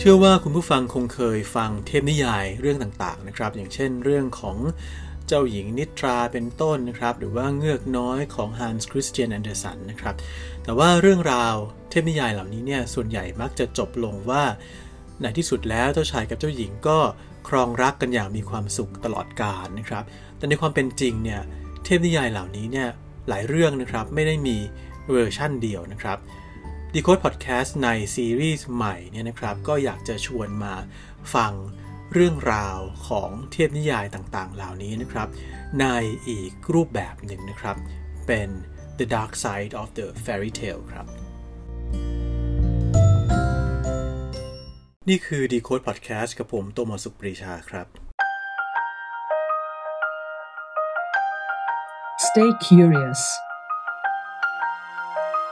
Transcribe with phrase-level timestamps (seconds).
[0.00, 4.56] เชื่อว่าคุณผู้ฟังคงเคยฟังเทพนิยายเรื่องต่างๆนะครับ อย่างเช่นเรื่องของ
[5.26, 10.14] เจ้าหญิงนิทราเป็นต้นนะครับ หรือว่าเงือกน้อยของฮันส์คริสเตียนแอนเดอร์สันนะครับ
[10.64, 11.54] แต่ว่าเรื่องราว
[11.90, 14.42] เทพนิยายเหล่านี้เนี่ยส่วนใหญ่มักจะจบลงว่า
[15.20, 16.98] ในที่สุดแล้วเจ้าชายกับเจ้าหญิงก็
[17.48, 20.04] ครองรักกันอย่างมีความสุขตลอดกาลนะครับ
[20.36, 21.40] แต่ในความเป็นจริงเนี่ย
[21.84, 22.88] เทพนิยายเหล่านี้เนี่ย
[23.28, 24.56] หลายเรื่องนะครับไม่ได้มี
[25.10, 26.18] เวอร์ชั่นเดียวนะครับ
[27.00, 30.74] Decode Podcast ในซีรีส์ใหม่เนี่ยนะครับ ก็อยากจะชวนมา
[31.34, 31.52] ฟัง
[32.12, 35.28] เรื่องราวของเทพนิยายต่างๆ เหล่านี้นะครับ
[35.80, 35.86] ใน
[36.28, 37.76] อีกรูปแบบหนึ่งนะครับ
[38.26, 38.48] เป็น
[38.98, 41.06] The Dark Side of the Fairy Tale ครับ
[45.08, 47.86] นี่คือ Decode Podcast กับผมโตมสุขปรีชาครับ
[52.26, 53.22] Stay curious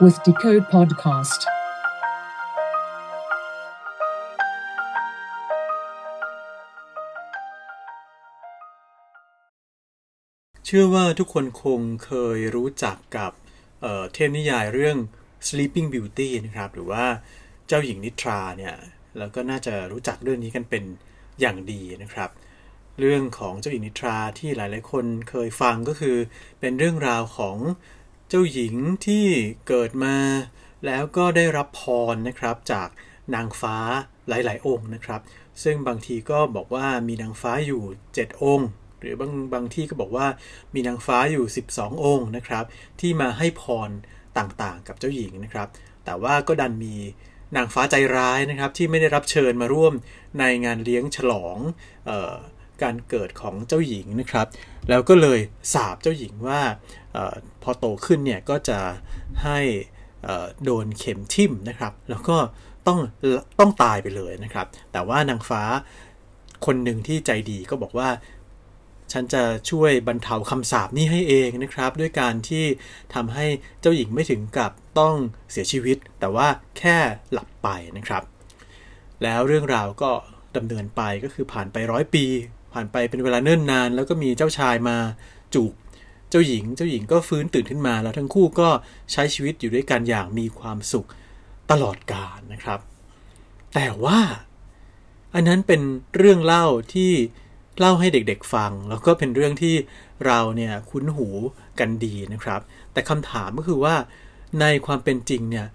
[0.03, 1.41] with Decode Podcast.
[10.65, 13.31] เชื่อว่าทุกคนคงเคยรู้จักกับ
[13.81, 14.97] เเทพนิยายเรื่อง
[15.47, 17.05] Sleeping Beauty นะครับ หรือว่า
[17.67, 18.75] เจ้าหญิงนิทราเนี่ย
[19.17, 20.83] แล้วก็น่าจะรู้จักเรื่องนี้กันเป็น
[21.39, 22.29] อย่างดีนะครับ
[22.99, 26.17] เรื่องของเจ้าหญิงนิทราที่หลาย ๆ คนเคยฟังก็คือ
[26.59, 27.57] เป็นเรื่องราวของ
[28.31, 28.75] เจ้าหญิง
[29.05, 29.25] ที่
[29.67, 30.17] เกิดมา
[30.85, 31.81] แล้วก็ได้รับพ
[32.13, 32.89] รนะครับจาก
[33.35, 33.77] นางฟ้า
[34.29, 35.21] หลาย ๆ องค์นะครับ
[35.63, 38.67] ซึ่งบางทีก็บอกว่ามีนางฟ้าอยู่ 7 องค์
[38.99, 40.27] หรือบางบางที่ก็บอกว่า
[40.73, 42.65] มีนางฟ้าอยู่ 12 องค์นะครับ
[42.99, 43.89] ที่มาให้พร
[44.37, 45.67] ต่างๆ กับเจ้าหญิงนะครับ
[46.05, 46.95] แต่ว่าก็ดันมี
[47.55, 49.93] นางฟ้าใจร้ายนะครับ ที่ไม่ได้รับเชิญมาร่วม
[50.39, 51.57] ในงานเลี้ยงฉลอง
[52.09, 52.35] ออ
[52.83, 54.47] การเกิดของเจ้าหญิงนะครับ
[54.89, 55.39] แล้วก็เลย
[55.73, 56.61] สาบเจ้าหญิงว่า
[57.15, 58.79] ออพอโตขึ้นเนี่ยก็จะ
[59.43, 59.59] ให้
[60.63, 62.37] โดนเข็มทิ่มนะครับ แล้วก็
[62.87, 62.99] ต้อง
[63.59, 65.63] ต้องตายไปเลยนะครับ แต่ว่านางฟ้า
[66.65, 68.09] คนหนึ่งที่ใจดีก็บอกว่า
[69.11, 72.65] ฉันจะช่วยบรรเทาคำสาปนี้ให้เองนะครับ ด้วยการที่
[73.13, 73.45] ทำให้
[73.81, 75.15] เจ้าหญิงไม่ถึงกับต้อง
[75.51, 76.47] เสียชีวิต แต่ว่า
[76.77, 76.97] แค่
[77.31, 78.23] หลับไปนะครับ
[79.23, 80.11] แล้วเรื่องราวก็
[80.57, 82.25] ดำเนินไปก็คือผ่านไปร้อยปี
[82.73, 84.97] ผ่านไปเป็นเวลาเนิ่นนาน แล้วก็มีเจ้าชายมา
[85.53, 85.73] จูบ
[86.29, 88.69] เจ้าหญิง เจ้าหญิงก็ฟื้นตื่นขึ้นมา แล้วทั้งคู่ก็
[89.11, 91.07] ใช้ชีวิตอยู่ด้วยกันอย่างมีความสุข
[91.71, 92.79] ตลอดกาลนะครับ
[93.73, 94.19] แต่ว่า
[95.33, 95.81] อันนั้นเป็น
[96.17, 97.11] เรื่องเล่าที่
[97.79, 99.75] เล่าให้เด็กๆฟัง แล้วก็เป็นเรื่องที่
[100.25, 101.27] เราเนี่ยคุ้นหู
[101.79, 102.61] กันดีนะครับ
[102.93, 103.95] แต่คำถามก็คือว่า
[104.61, 105.67] ในความเป็นจริงเนี่ย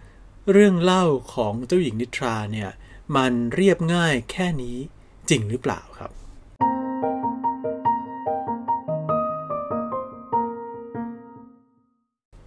[0.52, 1.04] เรื่องเล่า
[1.34, 2.70] ของเจ้าหญิงนิทราเนี่ย
[3.16, 4.76] มันเรียบง่ายแค่นี้
[5.30, 6.10] จริงหรือเปล่าครับ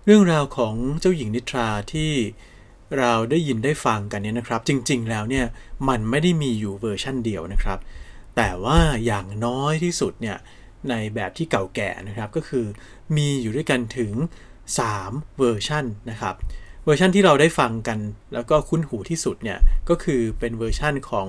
[0.08, 2.12] เรื่องราวของเจ้าหญิงนิทราที่
[2.98, 5.46] เราได้ยินได้ฟังกันเนี่ยนะครับ จริง ๆ แล้วเนี่ย
[5.90, 7.80] มันไม่ได้มีอยู่เวอร์ชั่นเดียวนะครับ
[8.36, 10.38] แต่ว่าอย่างน้อยที่สุดเนี่ย
[10.90, 12.66] ในแบบที่เก่าแก่นะครับก็คือ
[13.18, 14.14] มีอยู่ด้วยกันถึง
[14.76, 16.36] 3 เวอร์ชันนะครับ
[16.86, 18.00] เวอร์ชันที่เราได้ฟังกัน
[18.34, 21.28] แล้วก็คุ้นหูที่สุดเนี่ยก็คือเป็นเวอร์ชันของ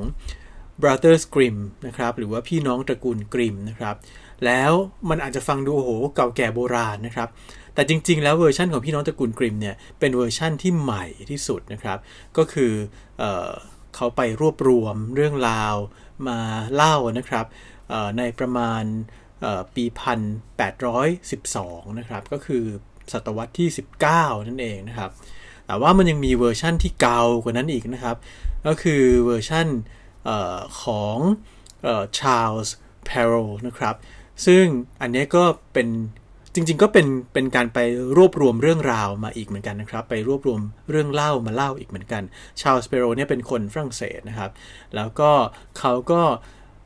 [0.82, 3.96] Brothers Grimm นะครับหรือว่าพี่น้องตระกูลกริมนะครับ
[4.44, 4.72] แล้ว
[5.08, 7.28] มันอาจจะฟังดูโอ้โหเก่าแก่โบราณนะครับ
[7.76, 11.98] แต่จริง ๆ แล้วเวอร์ชันของพี่น้องตระกูลกริมเนี่ยเป็นเวอร์ชั่นที่ใหม่ที่สุดนะครับ
[12.36, 12.72] ก็คือ
[13.18, 13.24] เอ
[13.94, 15.74] เขาไปรวบรวมเรื่องราว
[16.28, 16.38] มา
[16.74, 17.46] เล่านะครับ
[18.18, 18.82] ในประมาณ
[19.74, 19.84] ปี
[20.76, 22.64] 1812 นะครับ ก็คือ
[23.12, 23.68] ศตวรรษที่
[24.08, 25.10] 19 นั่นเองนะครับ
[25.66, 28.16] แต่ว่ามันยังมีเวอร์ชั่นที่เก่ากว่านั้นอีกนะครับ
[28.66, 29.66] ก็คือเวอร์ชั่น
[30.28, 31.18] ออของ
[32.18, 33.34] ชาร์ลส์เพโร
[33.66, 33.94] นะครับ
[34.46, 34.64] ซึ่ง
[35.00, 35.88] อันนี้ก็เป็น
[36.56, 37.78] จริง ๆ ก็เป็นเป็นการไป
[38.16, 42.22] รวบรวมเรื่องราวมาอีกเหมือนกันนะครับ ไปรวบรวมเรื่องเล่ามาเล่าอีกเหมือนกัน
[42.60, 44.50] ชาลส์เปโรเนี่ยเป็นคนฝรั่งเศสนะครับ
[44.96, 45.30] แล้วก็
[45.78, 46.22] เขาก็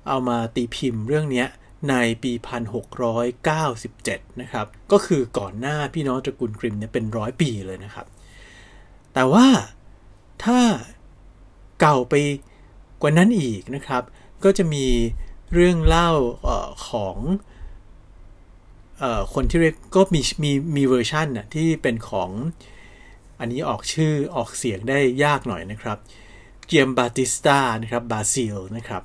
[0.09, 1.45] เอามาตีพิมพ์เรื่องนี้
[1.91, 2.33] ในปี
[3.17, 8.07] 1697 นะครับ ก็คือก่อนหน้าพี่น้องตระกูลกริมเนี่ยเป็นร้อยปีเลยนะครับ
[9.15, 9.47] แต่ว่า
[10.45, 10.61] ถ้า
[11.81, 12.15] เก่าไป
[13.03, 14.03] กว่านั้นอีกนะครับ
[14.45, 14.87] ก็จะมี
[15.55, 16.11] เรื่องเล่า
[16.47, 17.17] ออของ
[19.35, 22.31] คนที่เรียกก็มีมีมีเวอร์ชันน่ะที่เป็นของ
[23.41, 25.99] อันนี้ออกชื่อออกเสียงได้ยากหน่อยนะครับ
[26.67, 29.03] เกียมบาติสตานะครับบาซิลนะครับ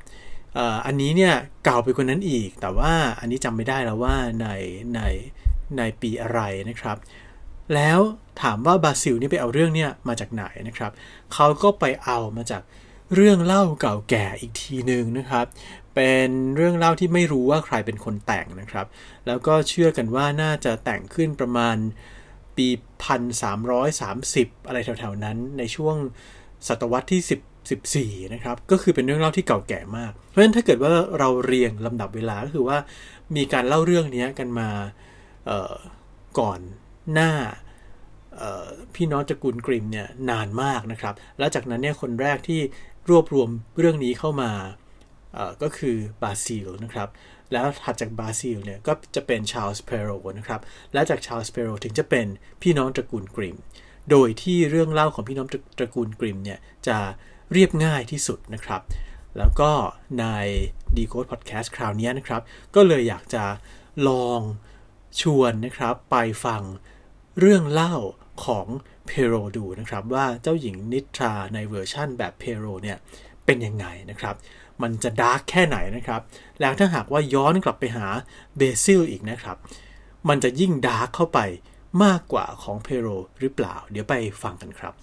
[0.86, 1.33] อันนี้เนี่ย
[1.63, 4.47] เก่าไปกว่านั้นอีก แต่ว่าอันนี้จำไม่ได้แล้วว่าใน
[4.95, 5.01] ใน
[5.77, 6.39] ในปีอะไร
[6.69, 6.98] นะครับ
[7.75, 8.00] แล้ว
[8.41, 10.91] ถามว่าบาซิลนี่ไปเอาเรื่องเนี่ยมาจากไหนนะครับ
[11.33, 12.62] เขาก็ไปเอามาจาก
[13.15, 15.45] เรื่องเล่าเก่าแก่อีกทีหนึ่งนะครับ
[15.95, 18.88] เป็นเรื่องเล่าที่ไม่รู้ว่าใครเป็นคนแต่งนะครับ
[19.27, 21.77] แล้วก็เชื่อกันว่าน่าจะแต่งขึ้นประมาณ
[22.57, 22.68] ปี
[23.47, 25.95] 1330 อะไรแถวๆนั้น ในช่วง
[26.68, 32.77] ศตวรรษที่14นะครับ ก็คือเป็นเรื่องเล่าที่เก่าแก่มาก เพราะฉะนั้นถ้าเกิดว่าเราเรียงลำดับเวลาก็คือว่า
[33.36, 34.69] มีการเล่าเรื่องนี้กันมา
[36.39, 36.59] ก่อน
[37.13, 37.31] หน้า
[38.95, 42.62] พี่น้องตระกูลกริมเนี่ยนานมากนะครับ แล้วจากนั้นเนี่ยคนแรกที่
[43.09, 43.50] รวบรวม
[43.80, 44.51] เรื่องนี้เข้ามา
[45.61, 47.09] ก็คือบาซิลนะครับ
[47.53, 50.09] แล้วถัดจากบาซิลเนี่ยก็จะเป็นชาลส์เพโร
[50.39, 50.61] นะครับ
[50.93, 52.27] และจากชาลส์เพโรถึงจะเป็น
[52.61, 53.57] พี่น้องตระกูลกริม
[54.11, 55.47] โดยที่เรื่องเล่าของพี่น้อง
[55.77, 56.97] ตระกูลกริมเนี่ยจะ
[57.53, 58.81] เรียบง่ายที่สุดนะครับ
[59.37, 59.71] แล้วก็
[60.19, 60.25] ใน
[60.95, 62.41] d c o d e Podcast คราวนี้นะครับ
[62.75, 63.43] ก็เลยอยากจะ
[64.07, 64.41] ลอง
[65.21, 66.61] ชวนนะครับไปฟัง
[67.39, 67.95] เรื่องเล่า
[68.45, 68.67] ของ
[69.05, 72.97] เพโรดูนะครับ ว่าเจ้าหญิงนิทราในเวอร์ชั่นแบบเพโรเนี่ย
[73.45, 74.35] เป็นยังไงนะครับ
[74.81, 76.22] มันจะ dark แค่ไหนนะครับ
[76.62, 78.07] แล้วถ้าหากว่าย้อนกลับไปหา
[78.57, 79.57] เบซิลอีกนะครับ
[80.27, 81.39] มันจะยิ่ง dark เข้าไป
[82.04, 83.07] มากกว่าของเพโร
[83.39, 84.13] หรือเปล่า เดี๋ยวไป
[84.44, 84.94] ฟังกันครับ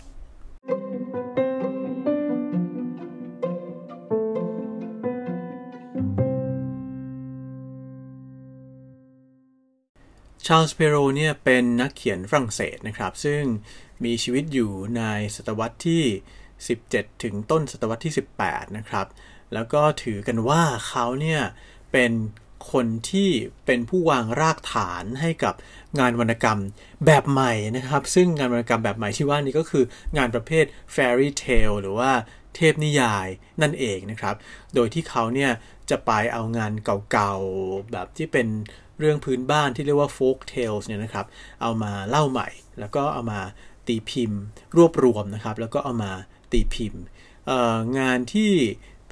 [10.46, 13.42] ชาลส์เปโรเนี่ยเป็นนักเขียนฝรั่งเศสนะครับ ซึ่ง
[14.04, 15.02] มีชีวิตอยู่ใน
[15.36, 16.04] ศตวรรษที่
[16.62, 18.14] 17 ถึงต้นศตวรรษที่
[18.44, 19.06] 18 นะครับ
[19.54, 21.40] แล้วก็ถือกันว่าเขาเนี่ย
[21.92, 22.12] เป็น
[22.72, 23.30] คนที่
[23.66, 25.54] เป็นผู้วางรากฐานให้กับ
[25.98, 26.60] งานวรรณกรรม
[27.06, 29.84] แบบใหม่นะครับ ซึ่งงานวรรณกรรมแบบใหม่ที่ว่านี้ก็คือ
[30.16, 30.64] งานประเภท
[30.94, 32.10] fairy tale หรือว่า
[32.56, 33.26] เทพนิยาย
[33.62, 34.34] นั่นเองนะครับ
[34.74, 35.50] โดยที่เขาเนี่ย
[35.90, 38.48] จะไปเอางานเก่าๆ แบบที่เป็น
[38.98, 41.26] เรื่องพื้นบ้านที่เรียกว่า folk tales เนี่ยนะครับ
[41.62, 42.48] เอามาเล่าใหม่
[42.80, 43.40] แล้วก็เอามา
[43.86, 44.40] ตีพิมพ์
[44.76, 46.12] รวบรวมนะครับ แล้วก็เอามา
[46.52, 47.02] ตีพิมพ์
[47.98, 48.52] งานที่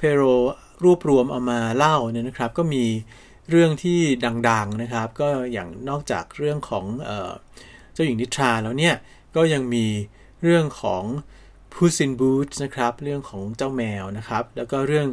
[0.03, 0.23] เพโร
[0.83, 2.85] รวบรวมเอามาเล่าเนี่ยนะครับ ก็มี
[3.49, 3.99] เรื่องที่
[4.49, 6.85] ดังๆนะครับ ก็อย่างนอกจากเรื่องของ
[7.93, 8.95] เจ้าหญิงนิทราแล้วเนี่ย
[9.35, 9.85] ก็ยังมี
[10.43, 11.03] เรื่องของ
[11.73, 15.07] Puss in Boots นะครับ เรื่องของเจ้าแมวนะครับ แล้วก็เรื่อง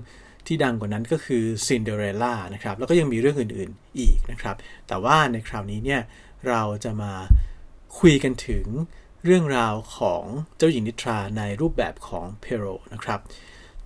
[0.47, 4.57] ที่ดังกว่านั้นก็คือซินเดอเรลล่านะครับ แล้วก็ยังมีเรื่องอื่นๆอีกนะครับ
[4.89, 6.01] แต่ว่าในคราวนี้เนี่ย
[6.49, 7.13] เราจะมา
[7.99, 8.67] คุยกันถึง
[9.25, 10.25] เรื่องราวของ
[10.57, 12.65] เจ้าหญิงนิทราในรูปแบบของเพโร
[12.95, 13.21] นะครับ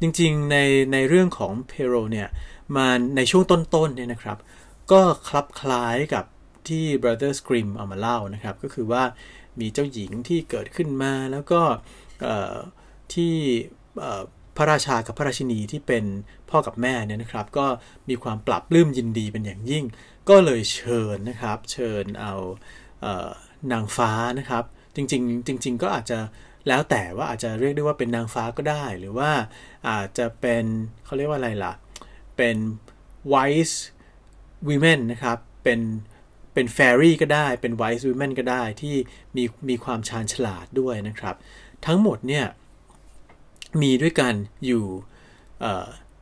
[0.02, 0.56] จริงๆใน
[0.92, 2.28] ในเรื่องของเพโรเนี่ย
[2.76, 4.38] มาในช่วงต้นๆเนี่ยนะครับ
[4.92, 6.24] ก็คลับคล้ายกับ
[6.68, 9.02] ที่ Brothers Grimm เอามาเล่านะครับ ก็คือว่า
[9.60, 11.60] มีเจ้าหญิงที่เกิดขึ้นมาแล้วก็
[13.14, 13.34] ที่
[14.56, 16.04] พระราชากับพระราชินีที่เป็น
[16.50, 17.66] พ่อกับแม่เนี่ยนะครับ ก็
[18.08, 19.84] มีความปรับลื้มยินดีเป็นอย่างยิ่ง
[20.28, 22.34] ก็เลยเชิญนะครับ เชิญเอา
[23.00, 23.06] เอ
[23.72, 24.64] นางฟ้านะครับ
[24.96, 26.18] จริง ๆ จริง ๆ ก็อาจจะ
[26.68, 29.30] แล้วแต่ว่าอาจจะเรียกได้ว่าเป็นนางฟ้าก็ได้ หรือว่า
[29.88, 30.64] อาจจะเป็น
[31.04, 31.72] เขาเรียกว่าอะไรล่ะ
[32.36, 32.56] เป็น
[33.32, 33.76] wise
[34.68, 35.80] women นะครับ เป็น
[36.54, 38.96] เป็น fairy ก็ได้ เป็น wise women ก็ได้ที่
[39.36, 41.36] มีมีความชาญฉลาดด้วยนะครับ
[41.86, 42.46] ทั้งหมดเนี่ย
[43.82, 44.34] มีด้วยกัน
[44.66, 44.84] อยู่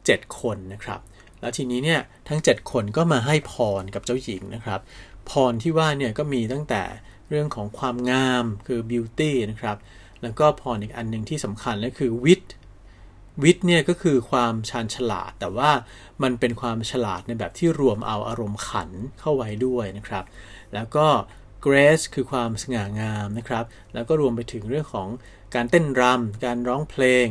[0.06, 1.00] เจ็ดคนนะครับ
[1.40, 4.80] แล้วทีนี้เนี่ยทั้ง 7 คนก็มาให้พรกับเจ้าหญิงนะครับ
[5.30, 6.82] พรที่ว่าเนี่ยก็มีตั้งแต่
[7.28, 9.76] เรื่องของความงามคือ beauty นะครับ
[10.22, 12.46] แล้วก็พรอีกอันหนึ่งที่สำคัญก็คือ wit
[13.42, 15.70] wit เนี่ยก็คือความชาญฉลาด แต่ว่า
[16.22, 18.90] มันเป็นความฉลาดในแบบที่รวมเอาอารมณ์ขัน
[19.20, 20.24] เข้าไว้ด้วยนะครับ
[20.74, 21.06] แล้วก็
[21.66, 23.64] grace คือความสง่างามนะครับ
[23.94, 25.08] แล้วก็รวมไปถึงเรื่องของ
[25.54, 27.26] การเต้นรำการร้องเพลง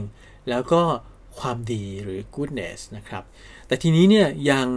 [0.49, 0.81] แล้วก็
[1.39, 3.23] ความดีหรือ goodness นะครับ
[3.67, 4.67] แต่ทีนี้เนี่ยยัง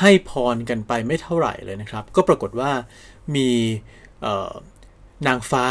[0.00, 2.70] ให้พรกันไปไม่เท่าไหร่เลยนะครับ ก็ปรากฏว่า
[3.36, 3.50] มี
[5.26, 5.66] นางฟ้า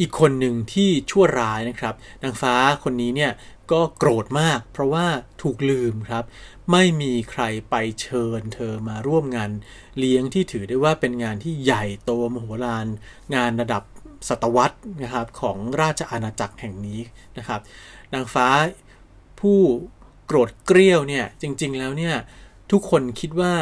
[0.00, 3.32] อีกคนหนึ่งที่ชั่วร้ายนะครับ นางฟ้าคนนี้เนี่ย
[3.72, 5.06] ก็โกรธมาก เพราะว่า
[5.42, 6.24] ถูกลืมครับ
[6.70, 9.50] ไม่มีใครไปเชิญเธอมาร่วมงาน
[9.98, 12.86] เลี้ยงที่ถือได้ว่าเป็นงานที่ใหญ่โตมโหฬาร
[13.34, 13.82] งานระดับ
[14.28, 17.00] ศตวรรษนะครับของราชอาณาจักรแห่งนี้
[17.38, 17.60] นะครับ
[18.14, 18.48] นางฟ้า
[19.40, 19.58] ผู้
[20.26, 22.14] โกรธเกรี้ยวเนี่ยจริง ๆ แล้วเนี่ย
[22.72, 23.54] ทุกคนคิดว่า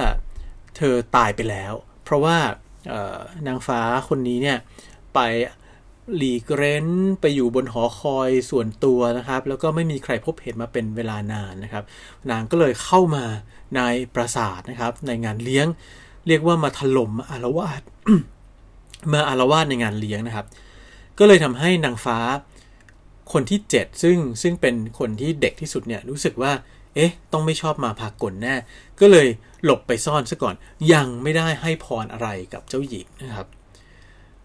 [0.77, 1.73] เธอตายไปแล้ว
[2.05, 2.37] เพราะว่า
[3.47, 4.59] นางฟ้าคนนี้เนี่ย
[5.15, 5.19] ไป
[6.17, 6.87] หลีกเร้น
[7.21, 11.85] ไปอยู่บนหอคอยส่วนตัวนะครับ แล้วก็ไม่มีใครพบเห็นมาเป็นเวลานานนะครับ
[12.31, 13.25] นางก็เลยเข้ามา
[13.77, 13.81] ใน
[14.15, 15.67] ปราสาทนะครับ ในงานเลี้ยง
[16.27, 17.83] เรียกว่ามาถล่มอารวาส
[19.13, 20.47] มาอารวาสในงานเลี้ยงนะครับ
[21.19, 22.19] ก็เลยทำให้นางฟ้า
[23.33, 26.53] คนที่ 7 ซึ่งซึ่งเป็นคนที่เด็กที่สุดเนี่ยรู้สึกว่า
[26.95, 28.55] เอ๊ะ ต้องไม่ชอบมาพากลแน่
[29.01, 29.29] ก็เลย
[29.65, 30.55] หลบไปซ่อนซะก่อน
[30.93, 33.47] ยังไม่ได้ให้พรอะไรกับเจ้าหญิงนะครับ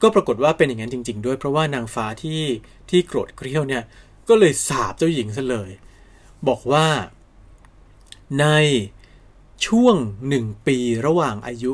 [0.02, 2.42] ก็ปรากฏว่าเป็นอย่างนั้นจริง ๆ ด้วยเพราะว่านางฟ้าที่
[2.90, 3.84] ที่โกรธเกรี้ยวเนี่ย
[4.30, 5.70] ก็เลยสาบเจ้าหญิงซะเลย
[6.48, 6.88] บอกว่า
[8.40, 8.46] ใน
[9.68, 9.96] ช่วง
[10.28, 11.74] หนึ่งปีระหว่างอายุ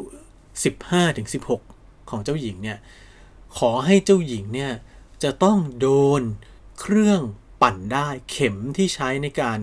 [0.83, 2.77] 15-16 ของเจ้าหญิงเนี่ย
[3.57, 4.71] ขอให้เจ้าหญิงเนี่ย
[5.23, 5.89] จะต้องโด
[6.19, 6.21] น
[6.79, 7.21] เครื่อง
[7.61, 9.59] ปั่นได้เข็มที่ใช้ในการ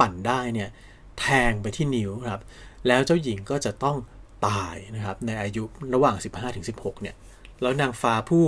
[0.00, 0.68] ปั่นได้เนี่ย
[1.20, 2.42] แทงไปที่นิ้วครับ
[2.86, 3.96] แล้วเจ้าหญิงก็จะต้อง
[4.46, 5.62] ตายนะครับในอายุ
[5.94, 6.16] ระหว่าง
[6.58, 7.14] 15-16 เนี่ย
[7.62, 8.44] แล้วนางฟ้าผู้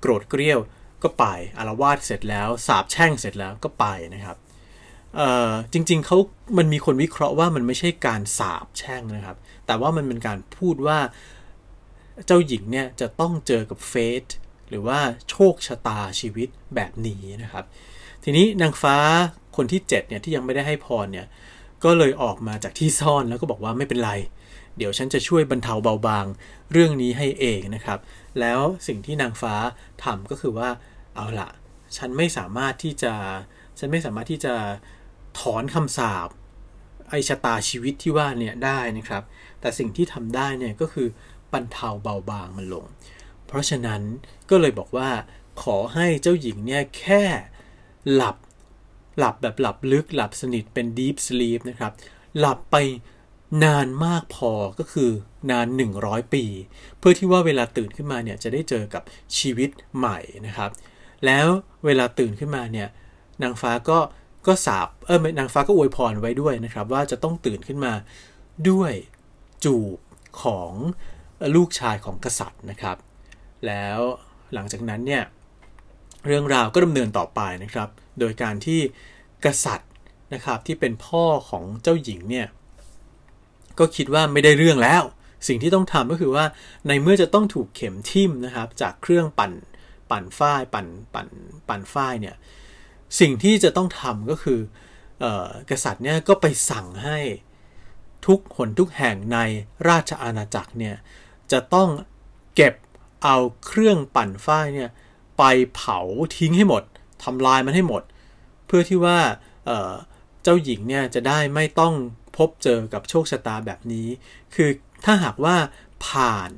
[0.00, 0.60] โกรธเกรี้ยว
[1.02, 1.24] ก็ไป
[1.58, 4.36] อารวาสเสร็จแล้วสาบแช่งเสร็จแล้วก็ไปนะครับ
[5.72, 6.18] จริงๆเขา
[6.58, 10.98] มันมีคนวิเคราะห์ว่ามันไม่ใช่การสาบแช่งนะครับ แต่ว่ามันเป็นการพูดว่า
[12.26, 14.24] เจ้าหญิงเนี่ยจะต้องเจอกับเฟส
[14.70, 14.98] หรือว่า
[15.30, 17.64] โชคชะตาชีวิตแบบนี้นะครับ
[18.24, 18.96] ทีนี้นางฟ้า
[19.56, 21.26] คนที่7เนี่ยที่ยังไม่ได้ให้พรเนี่ย
[21.84, 24.12] ก็เลยออกมาจากที่ซ่อนแล้วก็บอกว่าไม่เป็นไร
[24.76, 26.26] เดี๋ยวฉันจะช่วยบรรเทาเบาบาง
[26.72, 27.98] เรื่องนี้ให้เองนะครับ
[28.40, 29.54] แล้วสิ่งที่นางฟ้า
[30.04, 30.68] ทำก็คือว่า
[31.14, 31.50] เอาละ
[31.96, 33.14] ฉันไม่สามารถที่จะ
[33.78, 34.54] ฉันไม่สามารถที่จะ
[35.38, 36.28] ถอนคำสาป
[37.10, 39.22] ไอชะตาชีวิตที่ว่าเนี่ยได้นะครับ
[39.60, 41.08] แต่สิ่งที่ทำได้เนี่ยก็คือ
[41.52, 42.86] บรรเทาเบาบางมันลง
[43.46, 44.02] เพราะฉะนั้น
[44.50, 45.10] ก็เลยบอกว่า
[45.62, 47.24] ขอให้เจ้าหญิงเนี่ยแค่
[48.14, 48.36] หลับ
[49.18, 51.92] หลับแบบหลับลึกหลับสนิทเป็น deep sleep นะครับ
[52.38, 52.76] หลับไป
[53.64, 55.10] นานมากพอก็คือ
[55.50, 55.66] นาน
[56.00, 56.44] 100 ปี
[56.98, 59.02] เพื่อที่ว่าเวลาตื่นขึ้นมาเนี่ยจะได้เจอกับ
[59.38, 60.70] ชีวิตใหม่นะครับ
[61.24, 61.46] แล้ว
[61.84, 62.88] เวลาตื่นขึ้นมาเนี่ย
[63.42, 63.98] นางฟ้าก็
[64.46, 67.92] ก็สาบเออนางฟ้าก็อวยพรไว้ด้วยนะครับ ว่าจะต้องตื่นขึ้นมา
[68.70, 68.92] ด้วย
[69.64, 69.98] จูบ
[70.42, 70.72] ของ
[71.56, 72.96] ลูกชายของกษัตริย์นะครับ
[73.66, 73.98] แล้ว
[74.54, 75.24] หลังจากนั้นเนี่ย
[76.26, 77.88] เรื่องราวก็ดำเนินต่อไปนะครับ
[78.18, 78.80] โดยการที่
[79.44, 79.90] กษัตริย์
[80.34, 82.46] นะครับที่เป็นพ่อของเจ้าหญิงเนี่ย
[83.78, 85.02] ก็คิดว่าไม่ได้เรื่องแล้ว
[85.48, 86.44] สิ่งที่ต้องทำก็คือว่า
[86.88, 89.52] ในเมื่อจะต้องถูกเข็มทิ่มนะครับ จากเครื่องปั่น
[90.10, 91.28] ปั่นฝ้ายปั่นปั่น
[91.68, 92.36] ปั่นฝ้ายเนี่ย
[93.20, 94.60] สิ่งที่จะต้องทำก็คือ
[95.70, 97.18] กษัตริย์เนี่ยก็ไปสั่งให้
[98.26, 99.38] ทุกหนทุกแห่งใน
[99.88, 100.96] ราชอาณาจักรเนี่ย
[101.52, 101.88] จะต้อง
[102.56, 102.74] เก็บ
[103.24, 104.90] เอาเครื่องปั่นฝ้ายเนี่ย
[105.38, 105.42] ไป
[105.74, 105.98] เผา
[106.36, 106.82] ทิ้งให้หมด
[107.24, 108.02] ทำลายมันให้หมด
[108.66, 109.18] เพื่อที่ว่า
[110.42, 111.94] เจ้าหญิงเนี่ยจะได้ไม่ต้อง
[112.36, 114.08] พบเจอกับโชคชะตาแบบนี้
[114.54, 114.70] คือ
[115.04, 115.56] ถ้าหากว่า
[116.06, 116.50] ผ่าน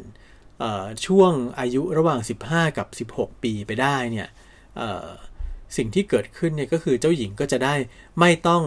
[1.06, 4.28] ช่วงอายุระหว่าง 15 กับ 16 ปีไปได้เนี่ย
[5.76, 7.74] สิ่งที่เกิดขึ้นเนี่ยก็คือเจ้าหญิงก็จะได้
[8.20, 8.62] ไม่ต้อง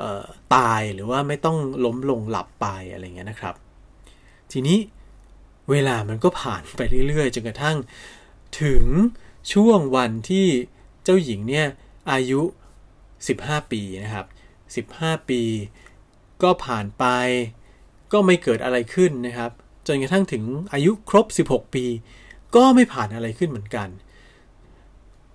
[0.00, 3.54] ออตายหรือว่าไม่ต้องล้มลงหลับไปอะไรเงี้ยนะครับ
[4.52, 4.78] ทีนี้
[5.70, 7.76] เวลามันก็ผ่านไปเรื่อยๆจนกระทั่ง
[8.62, 8.84] ถึง
[9.52, 10.46] ช่วงวันที่
[11.04, 11.66] เจ้าหญิงเนี่ย
[12.12, 12.40] อายุ
[13.06, 15.42] 15 ปีนะครับ 15 ปี
[16.42, 17.04] ก็ผ่านไป
[18.12, 19.50] ก็ไม่เกิดอะไรขึ้นนะครับ
[19.86, 21.84] จนกระทั่งถึงอายุครบ 16 ปี
[22.56, 23.88] ก็ไม่ผ่านอะไรขึ้นเหมือนกัน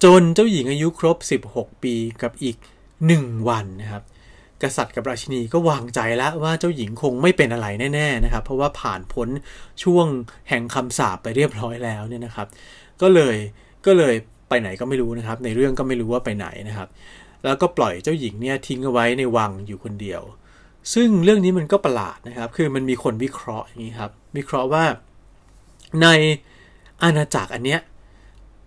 [0.04, 1.18] จนเจ้าหญิงอายุครบ
[1.50, 2.58] 16 ปีกับอีก
[3.02, 4.04] 1 วันนะครับ
[4.64, 9.28] กษัตริย์กับราชินีก็วางใจแล้วว่าเจ้าหญิงคงไม่เป็นอะไรแน่ๆนะครับ เพราะว่าผ่านพ้น
[9.84, 10.08] ช่วง
[10.50, 12.48] แห่งคำสาปไปเรียบร้อยแล้วเนี่ยนะครับ
[13.02, 13.36] ก็เลย
[13.86, 14.16] ก็เลย
[14.50, 16.90] ไปไหนก็ไม่รู้นะครับ ในเรื่องก็ไม่รู้ว่าไปไหนนะครับ
[17.44, 20.22] แล้วก็ปล่อยเจ้าหญิงเนี่ยทิ้งเอาไว้ในวังอยู่คนเดียว
[20.94, 24.86] ซึ่งเรื่องนี้มันก็ประหลาดนะครับ คือมันมีคนวิเคราะห์อย่างนี้ครับ วิเคราะห์ว่า
[26.02, 26.08] ใน
[27.04, 27.82] อาณาจักรอันเนี้ย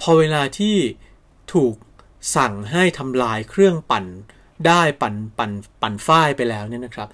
[0.00, 0.76] พอเวลาที่
[1.52, 1.74] ถูก
[2.36, 4.04] สั่งให้ทำลายเครื่องปั่น
[4.66, 5.50] ได้ปั่นปั่น
[5.82, 7.08] ปั่นฝ้ายไปแล้วเนี่ยนะครับ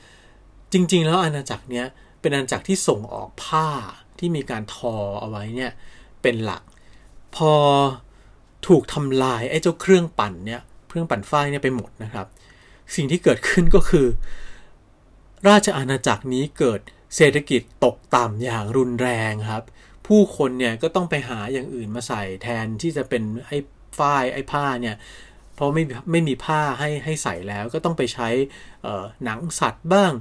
[0.73, 1.87] จริง ๆ แล้วอาณาจักรเนี้ย
[2.21, 3.69] เป็นอาณาจักรที่ส่งออกผ้า
[4.19, 5.73] ที่มีการทอเอาไว้เนี่ย
[6.23, 6.63] เป็นหลัก
[7.37, 7.53] พอ
[8.67, 12.27] ถูกทำลายไอ้เจ้าเครื่องปั่นเนี่ยเครื่องปั่นฝ้ายเนี่ยไปหมดนะครับ
[12.95, 14.07] สิ่งที่เกิดขึ้นก็คือ
[15.49, 16.81] ราชอาณาจักรนี้เกิด
[17.17, 19.65] เศรษฐกิจตกต่ำอย่างรุนแรงครับ
[20.07, 23.59] ผู้คนเนี่ยก็ต้องไปหาอย่างอื่นมาใส่แทนที่จะเป็นไอ้
[23.99, 24.97] ฝ้ายไอ้ผ้าเนี่ย
[25.55, 28.29] เพราะไม่ไม่มีผ้าให้ให้ใส่แล้วก็ต้องไปใช้
[29.25, 30.13] หนังสัตว์บ้าง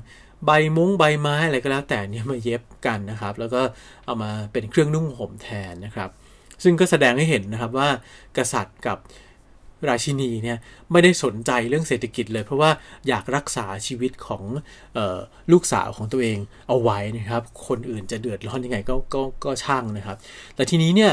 [0.45, 3.61] ใบมุ้งใบไม้อะไรก็แล้วแต่เนี่ยมาเย็บกันนะครับ แล้วก็
[4.05, 6.09] เอามาเป็นเครื่องนุ่งห่มแทนนะครับ
[6.63, 7.89] ซึ่งก็แสดงให้เห็นนะครับว่า
[8.37, 8.97] กษัตริย์กับ
[9.87, 10.57] ราชินีเนี่ย
[10.91, 12.71] ไม่ได้สนใจเรื่องเศรษฐกิจเลย เพราะว่า
[13.07, 14.43] อยากรักษาชีวิตของ
[14.97, 15.19] ออ
[15.51, 20.17] ลูกสาวของตัวเองเอาไว้นะครับ คนอื่นจะเดือดร้อนยังไงก็ก็ก็ช่างนะครับ
[20.55, 21.11] แต่ทีนี้เนี่ย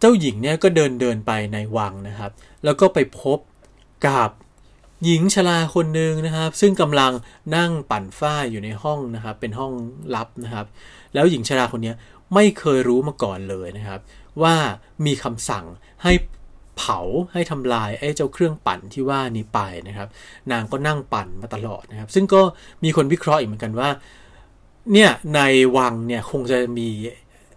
[0.00, 2.30] เจ้าหญิงเนี่ยก็เดินเดินไปในวังนะครับ
[2.64, 3.38] แล้วก็ไปพบ
[4.06, 4.30] กับ
[5.04, 7.12] หญิงชราคนหนึ่งนะครับ ซึ่งกำลัง
[7.56, 9.72] นั่งปั่นฝ้ายอยู่ในห้องนะครับ เป็นห้อง
[10.14, 10.66] ลับนะครับ
[11.14, 11.92] แล้วหญิงชราคนนี้
[12.34, 14.00] ไม่เคยรู้มาก่อนเลยนะครับ
[14.42, 14.54] ว่า
[15.06, 15.64] มีคำสั่ง
[16.02, 16.12] ให้
[16.76, 16.98] เผา
[17.32, 20.08] ให้ทำลายไอ้เจ้าเครื่องปั่นที่ว่านี้ไปนะครับ
[20.52, 22.42] นางก็นั่งปั่นมาตลอดนะครับ ซึ่งก็
[22.84, 23.88] มีคนวิเคราะห์อีกเหมือนกันว่า
[24.92, 25.40] เนี่ยใน
[25.76, 26.88] วังเนี่ยคงจะมี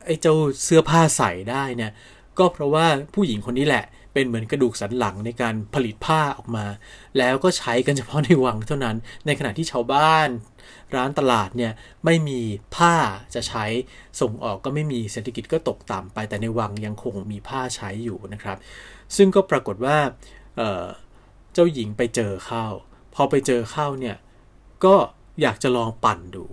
[0.05, 1.91] ไอ้เจ้าเสื้อผ้าใส่ได้เนี่ย
[2.37, 6.65] ก็เพราะว่าผู้หญิงคนนี้แหละเป็นเหมือนกระดูกสันหลังในการผลิตผ้าออกมา
[7.17, 8.95] แล้วก็ใช้กันเฉพาะในวังเท่านั้น
[9.25, 10.29] ในขณะที่ชาวบ้าน
[10.95, 11.71] ร้านตลาดเนี่ย
[12.05, 12.39] ไม่มี
[12.75, 12.95] ผ้า
[13.35, 13.65] จะใช้
[14.21, 18.57] ส่งออกก็ไม่มีเศรษฐกิจก็ตกต่ำไปแต่ในวังยังคงมีผ้าใช้อยู่นะครับ
[19.17, 19.97] ซึ่งก็ปรากฏว่า
[21.53, 22.65] เจ้าหญิงไปเจอเข้า
[23.13, 24.17] พอไปเจอเข้าเนี่ย
[24.85, 24.95] ก็
[25.41, 26.45] อยากจะลองปั่นดู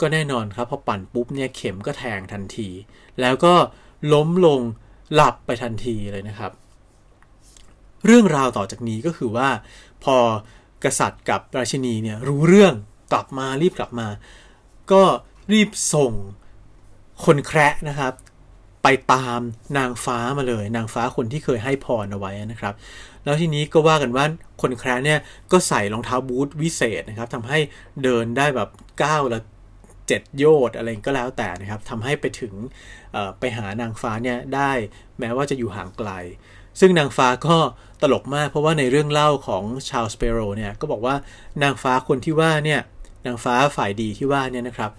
[0.00, 2.68] ก็แน่นอนครับพอปั่นปุ๊บเนี่ยเข็มก็แทงทันที
[3.20, 3.54] แล้วก็
[4.12, 4.60] ล้มลง
[5.14, 6.52] หลับไปทันทีเลยนะครับ
[8.06, 9.48] เรื่องราวต่อจากนี้ก็คือว่า
[10.04, 10.16] พอ
[10.84, 12.74] กษัตริย์กับราชินีเนี่ยรู้เรื่อง
[13.12, 14.08] กลับมารีบกลับมา
[14.92, 15.02] ก็
[15.52, 16.12] รีบส่ง
[17.24, 18.12] คนแคระนะครับ
[18.82, 19.40] ไปตาม
[19.78, 22.74] นางฟ้ามาเลย นางฟ้าคนที่เคยให้พรเอาไว้นะครับ
[23.24, 24.24] แล้วทีนี้ก็ว่ากันว่า
[24.62, 25.18] คนแคระเนี่ย
[25.52, 27.58] ก็ใส่รองเท้าบูทวิเศษนะครับทำให้
[28.02, 28.68] เดินได้แบบ
[29.02, 29.40] ก้าวละ
[30.08, 32.54] เจ็ดโยชน์อะไรก็แล้วแต่นะครับทำให้ไปถึง
[33.38, 34.72] ไปหานางฟ้าเนี่ยได้
[35.18, 36.10] แม้ว่าจะอยู่ห่างไกล
[36.80, 37.56] ซึ่งนางฟ้าก็
[38.02, 41.14] ตลกมากเพราะว่าในเรื่องเล่าของชาลสเปโรเนี่ยก็บอกว่า
[41.62, 42.80] นางฟ้าคนที่ว่าเนี่ย
[43.26, 44.90] นางฟ้าฝ่ายดีที่ว่าเนี่ยนะครับ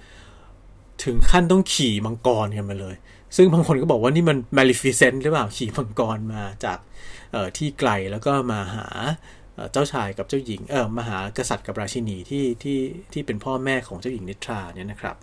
[1.04, 2.96] ถึงขั้นต้องขี่มังกรกันมาเลย
[3.36, 6.80] ซึ่งบางคนก็บอกว่านี่มัน Maleficent หรือเปล่าขี่มังกรมาจาก
[7.58, 8.88] ที่ไกลแล้วก็มาหา
[9.72, 12.80] เจ้าชายกับเจ้าหญิงเออมาหากษัตริย์กับราชินีที่ที่
[13.14, 15.16] ที่เป็นพ่อแม่ของเจ้าหญิงนิทราเนี่ยนะครับ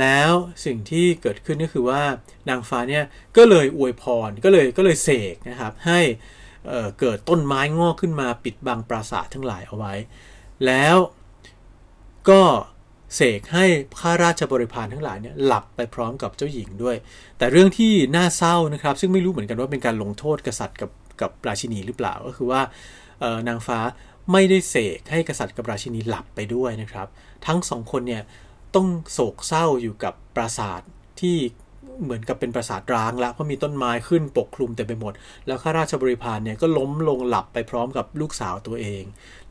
[0.00, 0.30] แล้ว
[0.64, 2.02] สิ่งที่เกิดขึ้นก็คือว่า
[2.48, 3.04] นางฟ้าเนี่ย
[3.36, 6.00] ก็เลยอวยพรก็เลยก็เลยเสกนะครับ ให้
[6.68, 9.94] เเกิดต้นไม้งอกขึ้นมาปิดบังปราสาททั้งหลายเอาไว้
[10.66, 10.96] แล้ว
[12.28, 12.42] ก็
[13.14, 13.64] เสกให้
[14.00, 16.96] ข้าราชบริพารทั้งหลายเนี่ยหลับไปพร้อมกับเจ้าหญิงด้วย
[17.38, 20.90] แต่เรื่องที่น่าเศร้านะครับ ซึ่งไม่รู้เหมือนกันว่าเป็นการลงโทษกษัตริย์กับ
[21.20, 22.60] กับราชินีหรือเปล่าก็คือว่า
[23.48, 23.78] นางฟ้า
[24.32, 27.06] ไม่ได้เสกให้กษัตริย์กับราชินีหลับไปด้วยนะครับ
[27.46, 28.22] ทั้งสองคนเนี่ย
[28.74, 30.80] ต้องโศกเศร้าอยู่กับปราสาท
[31.20, 31.36] ที่
[32.02, 35.12] เหมือนกับเป็นปราสาทร้างละเพราะมีต้นไม้ขึ้นปกคลุมเต็มไปหมด
[35.46, 39.02] แล้วข้าราชบริพารเนี่ยก็ล้มลงหลับไปพร้อมกับลูกสาวตัวเอง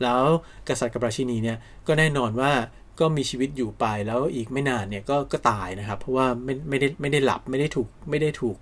[0.02, 0.22] แล้ว
[0.70, 2.52] กษัตริย์กับราชินีเนี่ยก็แน่นอนว่า
[3.00, 8.58] ก็มีชีวิตอยู่ไปแล้วอีกไม่นานเนี่ยก็ก็ตายนะครับ เพราะว่าไม่ไม่ได้ไม่ได้หลับไม่ได้ถูกไม่ได้ถูก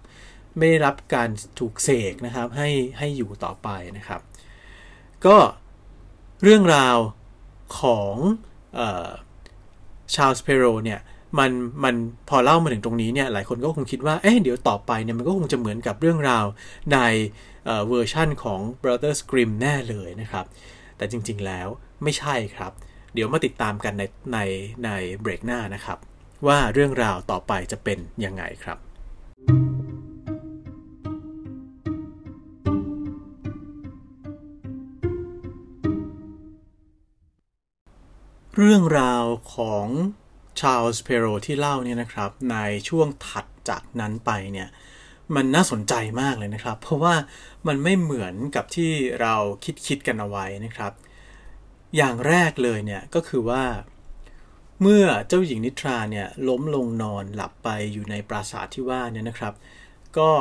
[0.58, 4.22] ไม่ได้รับการถูกเสกนะครับให้ให้อยู่ต่อไปนะครับ
[5.26, 5.38] ก็
[6.44, 6.98] เรื่องราว
[7.80, 8.16] ของ
[10.14, 11.00] ชาลส์เพโรเนี่ย
[11.40, 11.52] มัน
[11.84, 11.96] มัน
[12.30, 16.46] พอเล่ามาถึงตรงนี้เนี่ยหลายคนก็คงคิดว่าเอ๊ะเดี๋ยวต่อไปเนี่ยมันก็คงจะเหมือนกับเรื่องราว
[16.94, 16.98] ใน
[17.66, 20.46] เวอร์ชั่นของ Brothers Grimm แน่เลยนะครับ
[20.98, 21.68] แต่จริงๆแล้ว
[22.04, 22.72] ไม่ใช่ครับ
[23.14, 24.40] เดี๋ยวมาติดตามกันในใน
[24.86, 24.90] ใน
[25.22, 25.98] เบรกหน้านะครับ
[26.48, 28.78] ว่าเรื่องราวต่อไปจะเป็นยังไงครับ
[38.56, 39.24] เรื่องราว
[39.56, 39.88] ของ
[40.60, 42.58] ชาลส์เพโรที่เล่าเนี่ยนะครับ ใน
[42.90, 44.70] ช่วงถัดจากนั้นไปเนี่ย
[45.36, 47.16] มันน่าสนใจมากเลยนะครับ เพราะว่า
[47.68, 50.92] มันไม่เหมือนกับที่เราคิดคิดกันเอาไว้นะครับ
[51.96, 53.64] อย่างแรกเลยเนี่ยก็คือว่า
[54.82, 59.54] เมื่อเจ้าหญิงนิทราเนี่ยล้มลงนอนหลับไปอยู่ในปราสาทที่ว่าเนี่ยนะครับ
[60.18, 60.32] ก็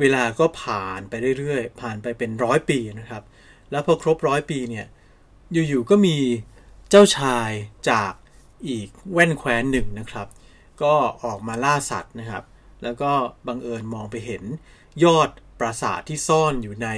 [0.00, 3.22] เวลาก็ผ่านไปเรื่อยๆ ผ่านไปเป็นร้อยปีนะครับ
[3.70, 4.86] แล้วพอครบร้อยปีเนี่ย
[5.52, 6.16] อยู่ๆก็มี
[6.90, 7.50] เจ้าชาย
[7.90, 8.12] จาก
[8.68, 10.26] อีกแว่นแคว้นหนึ่งนะครับ
[10.82, 12.44] ก็ออกมาล่าสัตว์นะครับ
[12.82, 13.10] แล้วก็
[13.46, 14.42] บังเอิญมองไปเห็น
[15.04, 15.28] ยอด
[15.60, 16.88] ปราสาทที่ซ่อนอยู่ใน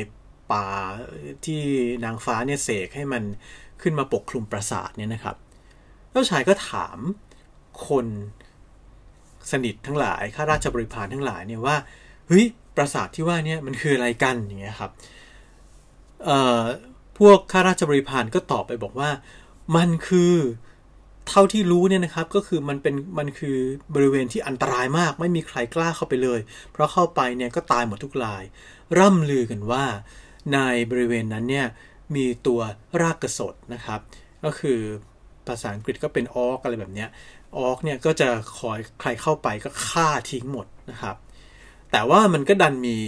[0.53, 0.67] ป่า
[1.45, 1.63] ที่
[2.05, 3.23] นางฟ้าเนี่ยเสกให้มัน
[3.83, 5.37] ขึ้นมาปกคลุมปราสาทเนี่ยนะครับ
[6.11, 6.99] เจ้าชายก็ถาม
[7.89, 8.07] คน
[9.51, 11.77] สนิททั้งหลายข้าราชบริพารทั้งหลายเนี่ยว่า
[12.29, 12.45] เฮ้ย
[12.77, 14.91] ปราสาทที่ว่าเนี่ยมันคืออะไรกันอย่างเงี้ยครับ
[17.19, 19.11] พวกข้าราชบริพารก็ตอบไปบอกว่า
[19.77, 20.35] มันคือ
[21.29, 23.57] เท่าที่รู้เนี่ยนะครับก็คือมันเป็นมันคือ
[23.95, 26.41] บริเวณที่อันตรายมาก ไม่มีใครกล้าเข้าไปเลย
[26.73, 28.43] เพราะเข้าไปเนี่ยก็ตายหมดทุกราย
[28.99, 29.85] ร่ำลือกันว่า
[30.55, 30.59] ใน
[30.91, 31.67] บริเวณนั้นเนี่ย
[32.15, 32.61] มีตัว
[33.01, 34.01] รากกระสดนะครับ
[34.45, 34.79] ก็คือ
[35.47, 37.09] ภาษาอังกฤษก็เป็นออกอะไรแบบเนี้ย
[37.59, 38.29] ออกเนี่ยก็จะ
[38.59, 41.17] คอยใครเข้าไปก็ฆ่าทิ้งหมดนะครับ
[41.93, 42.99] แต่ว่ามันก็ดันมี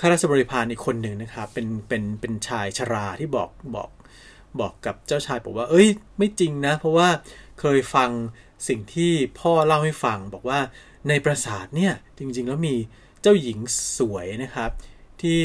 [0.00, 3.90] ข้าราชบริพารอีกคนหนึ่งนะครับ เป็นเป็นเป็นชายชราที่บอกบอก
[4.60, 5.88] บอกกับเจ้าชายบอกว่า เอ้ย
[6.18, 7.08] ไม่จริงนะ เพราะว่า
[7.60, 8.10] เคยฟัง
[8.68, 10.60] สิ่งที่พ่อเล่าให้ฟังบอกว่า
[11.08, 12.74] ในปราสาทเนี่ยจริงๆแล้วมี
[13.22, 13.58] เจ้าหญิง
[13.98, 14.70] สวยนะครับ
[15.22, 15.44] ที่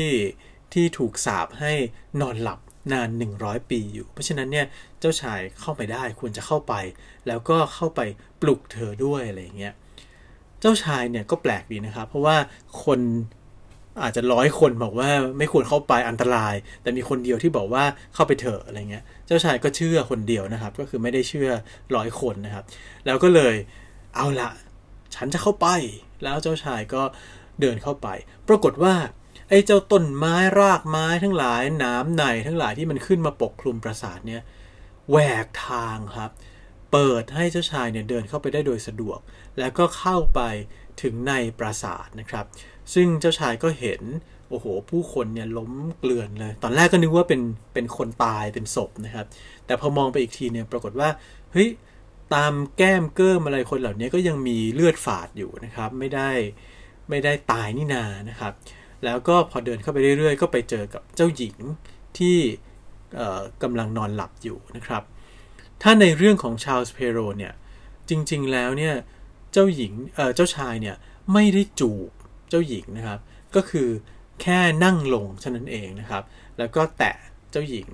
[0.73, 1.73] ที่ถูกสาปให้
[2.21, 2.59] นอนหลับ
[2.93, 4.65] นาน 100 ปีอยู่ เพราะฉะนั้นเนี่ย
[4.99, 6.73] เจ้าชายเข้าไปได้ควรจะเข้าไป
[7.27, 8.01] แล้วก็เข้าไป
[8.41, 9.73] ปลุกเธอด้วยอะไรเงี้ย
[10.61, 12.37] เจ้าชายเนี่ยก็แปลกดีนะครับ เพราะว่า
[12.83, 12.99] คน
[14.01, 17.83] อาจจะร้อยคนบอกว่าไม่ควรเข้าไปอันตราย แต่มีคนเดียวที่บอกว่า
[18.15, 21.49] เข้าไปเถอะอะไรเงี้ย เจ้าชายก็เชื่อคนเดียวนะครับ ก็คือไม่ได้เชื่อ
[21.95, 22.63] ร้อยคนนะครับ
[23.05, 23.55] แล้วก็เลย
[24.15, 24.49] เอาละ
[25.15, 25.67] ฉันจะเข้าไป
[26.23, 27.01] แล้วเจ้าชายก็
[27.61, 28.07] เดินเข้าไป
[28.47, 28.93] ปรากฏว่า
[29.49, 34.41] ไอ้เจ้าต้นไม้รากไม้ทั้งหลายน้ำในทั้งหลายที่มันขึ้นมาปกคลุมปราสาทเนี่ย
[35.09, 36.31] แหวกทางครับ
[36.91, 39.19] เปิดให้เจ้าชายเนี่ยเดินเข้าไปได้โดยสะดวก
[39.59, 40.41] แล้วก็เข้าไป
[41.01, 42.45] ถึงในปราสาทนะครับ
[42.93, 44.01] ซึ่งเจ้าชายก็เห็น
[44.49, 47.41] โอ้โห ผู้คนเนี่ยล้มเกลื่อนเลย ตอนแรกก็นึกว่าเป็น
[47.73, 49.25] เป็นคนตายเป็นศพนะครับ
[49.65, 51.09] แต่พอมองไปอีกทีเนี่ยปรากฏว่า
[51.53, 51.69] เฮ้ย
[52.33, 56.29] ตามแก้มเกิ้มอะไรคนเหล่านี้ก็ยังมีเลือดฝาดอยู่นะครับ ไม่ได้
[57.09, 58.53] ไม่ได้ตายนี่นานะครับ
[59.05, 61.55] แล้วก็พอเดินเข้าไปเรื่อยๆ ก็ไปเจอกับเจ้าหญิง
[62.17, 62.37] ที่
[63.63, 65.03] กำลังนอนหลับอยู่นะครับ
[65.81, 67.53] ถ้าในเรื่องของชาลส์เพโรเนี่ย
[68.09, 68.93] จริงๆแล้วเนี่ย
[69.53, 69.93] เจ้าหญิง
[70.35, 70.95] เจ้าชายเนี่ย
[71.33, 72.11] ไม่ได้จูบ
[72.49, 73.19] เจ้าหญิงนะครับ
[73.55, 73.89] ก็คือ
[74.41, 76.23] แค่นั่งลงเท่านั้นเองนะครับ
[76.57, 77.15] แล้วก็แตะ
[77.51, 77.87] เจ้าหญิง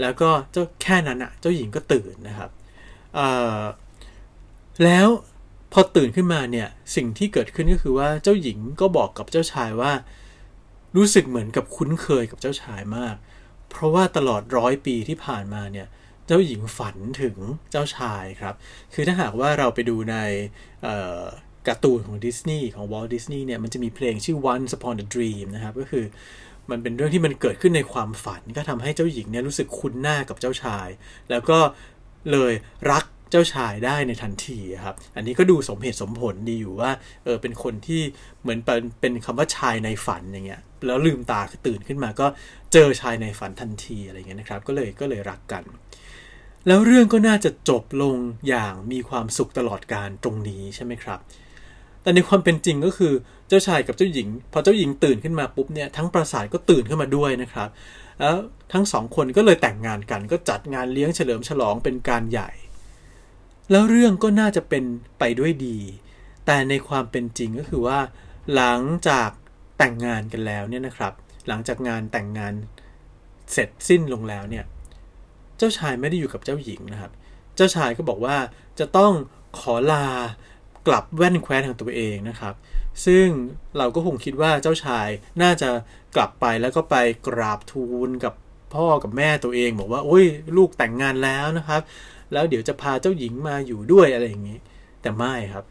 [0.00, 2.50] แล้วก็เจ้าแค่นั้นอะเจ้าหญิงก็ตื่นนะครับ
[4.84, 5.08] แล้ว
[5.72, 9.92] พอตื่นขึ้นมาเนี่ย สิ่งที่เกิดขึ้นก็คือว่าเจ้าหญิงก็บอกกับเจ้าชายว่า
[10.96, 13.16] รู้สึกเหมือนกับคุ้นเคยกับเจ้าชายมาก
[13.70, 15.86] เพราะว่าตลอดร้อยปีที่ผ่านมาเนี่ย
[16.26, 17.36] เจ้าหญิงฝันถึง
[17.70, 18.54] เจ้าชายครับ
[18.94, 20.16] คือถ้าหากว่าเราไปดูใน
[21.66, 26.04] การ์ตูนของดิสนีย์ของวอลต์ดิสนีย์เนี่ยมันจะมีเพลงชื่อ Once Upon a Dream นะครับ ก็คือ
[26.70, 30.88] มันเป็นเรื่องที่มันเกิดขึ้นในความฝัน ก็ทำให้เจ้าหญิงเนี่ยรู้สึกคุ้นหน้ากับเจ้าชาย
[31.30, 31.58] แล้วก็
[32.32, 32.52] เลย
[32.90, 36.90] รัก เจ้าชายได้ในทันทีครับ อันนี้ก็ดูสมเหตุสมผลดีอยู่ว่า
[37.24, 38.02] เออเป็นคนที่
[38.42, 42.26] เหมือนเป็นเป็นคำว่าชายในฝันอย่างเงี้ยแล้วลืมตาตื่นขึ้นมาก็
[42.72, 45.64] เจอชายในฝันทันทีอะไรเงี้ยนะครับ ก็เลยก็เลยรักกัน
[46.66, 48.16] แล้วเรื่องก็น่าจะจบลง
[48.48, 51.18] อย่างมีความสุขตลอดการตรงนี้ใช่ไหมครับ
[52.02, 53.12] แต่ในความเป็นจริงก็คือ
[53.48, 57.68] เจ้าชายกับเจ้าหญิง พอเจ้าหญิงตื่นขึ้นมาปุ๊บเนี่ยทั้งปราสาทก็ตื่นขึ้นมาด้วยนะครับ
[58.20, 58.36] แล้ว
[58.72, 62.50] ทั้งสองคนก็เลยแต่งงานกันก็จัดงานเลี้ยงเฉลิมฉลองเป็นการใหญ่
[63.70, 64.84] แล้วเรื่องก็น่าจะเป็น
[65.18, 65.78] ไปด้วยดี
[66.46, 67.98] แต่ในความเป็นจริงก็คือว่า
[68.54, 69.30] หลังจาก
[69.78, 71.12] แต่งงานกันแล้วเนี่ยนะครับ
[71.48, 72.54] หลังจากงานแต่งงาน
[73.52, 74.64] เสร็จสิ้นลงแล้วเนี่ย
[75.58, 77.12] เจ้าชายไม่ได้อยู่กับเจ้าหญิงนะครับ
[77.56, 78.36] เจ้าชายก็บอกว่า
[78.78, 79.12] จะต้อง
[79.58, 80.06] ขอลา
[80.86, 82.54] กลับแว่นแคว้นของตัวเองนะครับ
[83.06, 83.26] ซึ่ง
[83.78, 85.08] เราก็คงคิดว่าเจ้าชาย
[85.42, 85.70] น่าจะ
[86.16, 88.34] กลับไปแล้วก็ไปกราบทูลกับ
[88.74, 90.24] พ่อกับแม่ตัวเอง บอกว่าโอ้ย
[90.56, 91.80] ลูกแต่งงานแล้วนะครับ
[92.32, 94.58] แล้วเดี๋ยวจะพาเจ้าหญิงมาอยู่ด้วยอะไรอย่างนี้
[95.02, 95.64] แต่ไม่ครับ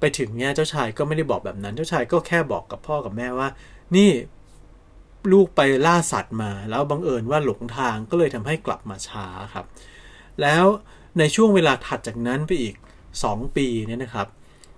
[0.00, 3.48] ไปถึงเนี่ยเจ้าชายก็ไม่ได้บอกแบบนั้น เจ้าชายก็แค่บอกกับพ่อกับแม่ว่า
[3.96, 4.10] นี่
[5.32, 9.66] ลูกไปล่าสัตว์มา แล้วบังเอิญว่าหลงทางก็เลยทำให้กลับมาช้าครับ
[10.42, 10.64] แล้ว
[11.18, 12.74] ในช่วงเวลาถัดจากนั้นไปอีก
[13.16, 14.26] 2 ปีเนี่ยนะครับ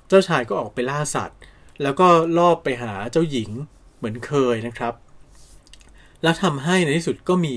[0.09, 1.39] เจ้าชายก็ออกไปล่าสัตว์
[1.83, 3.51] แล้วก็ลอบไปหาเจ้าหญิง
[3.97, 4.95] เหมือนเคยนะครับ
[6.23, 7.55] แล้วทำให้ในที่สุดก็มี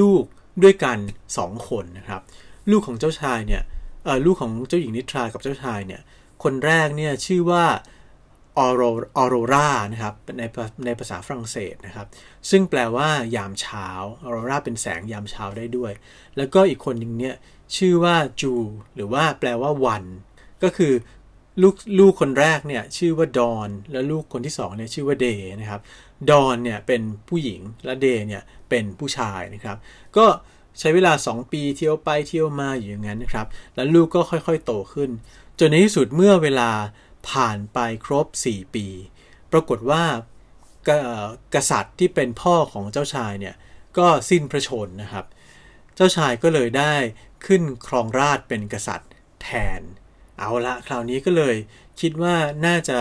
[0.00, 0.24] ลูก
[0.62, 0.98] ด้วยกัน
[1.34, 2.20] 2 คนนะครับ
[2.70, 3.62] ลูกของเจ้าชายเนี่ย
[4.26, 6.00] ลูกของเจ้าหญิงนิทรากับเจ้าชายเนี่ย
[6.42, 7.64] คนแรกเนี่ยชื่อว่า
[8.58, 8.82] ออโร
[9.16, 10.42] ออโรรานะครับใน
[10.86, 12.06] ในภาษาฝรั่งเศสนะครับ
[12.50, 13.88] ซึ่งแปลว่ายามเช้า
[14.22, 15.92] ออโรราเป็นแสงยามเช้าได้ด้วย
[16.36, 17.34] แล้วก็อีกคนหนึ่งเนี่ย
[17.76, 18.54] ชื่อว่าจู
[18.94, 20.04] หรือว่าแปลว่าวัน
[20.62, 20.92] ก็คือ
[21.62, 25.26] ลูกลูกคนแรกเนี่ยชื่อว่าดอน แล้วลูกคนที่สองเนี่ยชื่อว่าเด
[25.60, 25.80] นะครับ
[26.30, 29.76] ดอนเนี่ยเป็นผู้หญิงและเดเนี่ยเป็นผู้ชายนะครับ
[30.16, 30.26] ก็
[30.78, 35.10] ใช้เวลา 2 ปีเที่ยวไปเที่ยวมาอยู่อย่างนั้นนะครับ แล้วลูกก็ค่อยๆ โตขึ้น
[35.58, 36.70] จนในที่สุดเมื่อเวลา
[37.30, 38.86] ผ่านไปครบ 4 ปี
[39.52, 40.02] ปรากฏว่า
[41.54, 43.54] กษัตริย์ที่เป็นพ่อของเจ้าชายเนี่ย
[43.98, 45.24] ก็สิ้นพระชนนะครับ
[45.96, 46.94] เจ้าชายก็เลยได้
[47.46, 49.10] ขึ้นครองราชเป็นกษัตริย์
[49.42, 49.80] แทน
[50.38, 51.54] เอาละคราวนี้ก็เลย
[52.00, 52.98] คิดว่าน่าจะ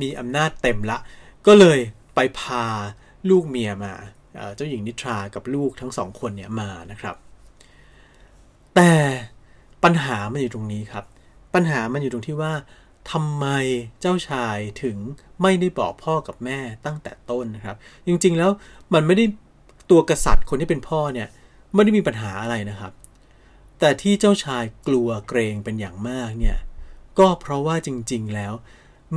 [0.00, 0.98] มีอำนาจเต็มละ
[1.46, 1.78] ก็เลย
[2.14, 2.64] ไปพา
[3.30, 3.94] ลูกเมียมา
[4.56, 7.16] เจ้าหญิงนิทรากับลูกทั้งสองคนเนี่ยมานะครับ
[8.74, 8.92] แต่
[9.84, 11.04] ปัญหามันอยู่ตรงนี้ครับ
[11.54, 12.52] ปัญหามันอยู่ตรงที่ว่า
[13.12, 13.46] ทำไม
[14.00, 14.96] เจ้าชายถึง
[15.42, 18.50] ไม่ได้บอกพ่อกับแม่ตั้งแต่ต้นนะครับ จริงๆแล้ว
[18.94, 19.24] มันไม่ได้
[19.90, 21.28] ตัวกษัตริย์คนที่เป็นพ่อเนี่ย
[21.74, 22.92] ไม่ได้มีปัญหาอะไรนะครับ
[23.78, 26.58] แต่ที่เจ้าชายกลัวเกรงเป็นอย่างมากเนี่ย
[27.18, 28.52] ก็เพราะว่าจริงๆแล้ว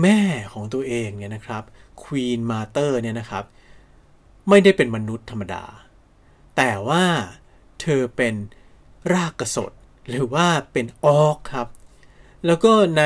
[0.01, 0.19] แม่
[0.53, 1.63] ของตัวเองเนี่ยนะครับ
[2.03, 3.43] ควีนมาเตอร์เนี่ยนะครับ
[4.49, 5.63] ไม่ได้เป็นมนุษย์ธรรมดา
[6.57, 7.05] แต่ว่า
[7.81, 8.35] เธอเป็น
[9.13, 9.71] รากกระสด
[10.09, 11.67] หรือว่าเป็นออกครับ
[12.45, 13.03] แล้วก็ใน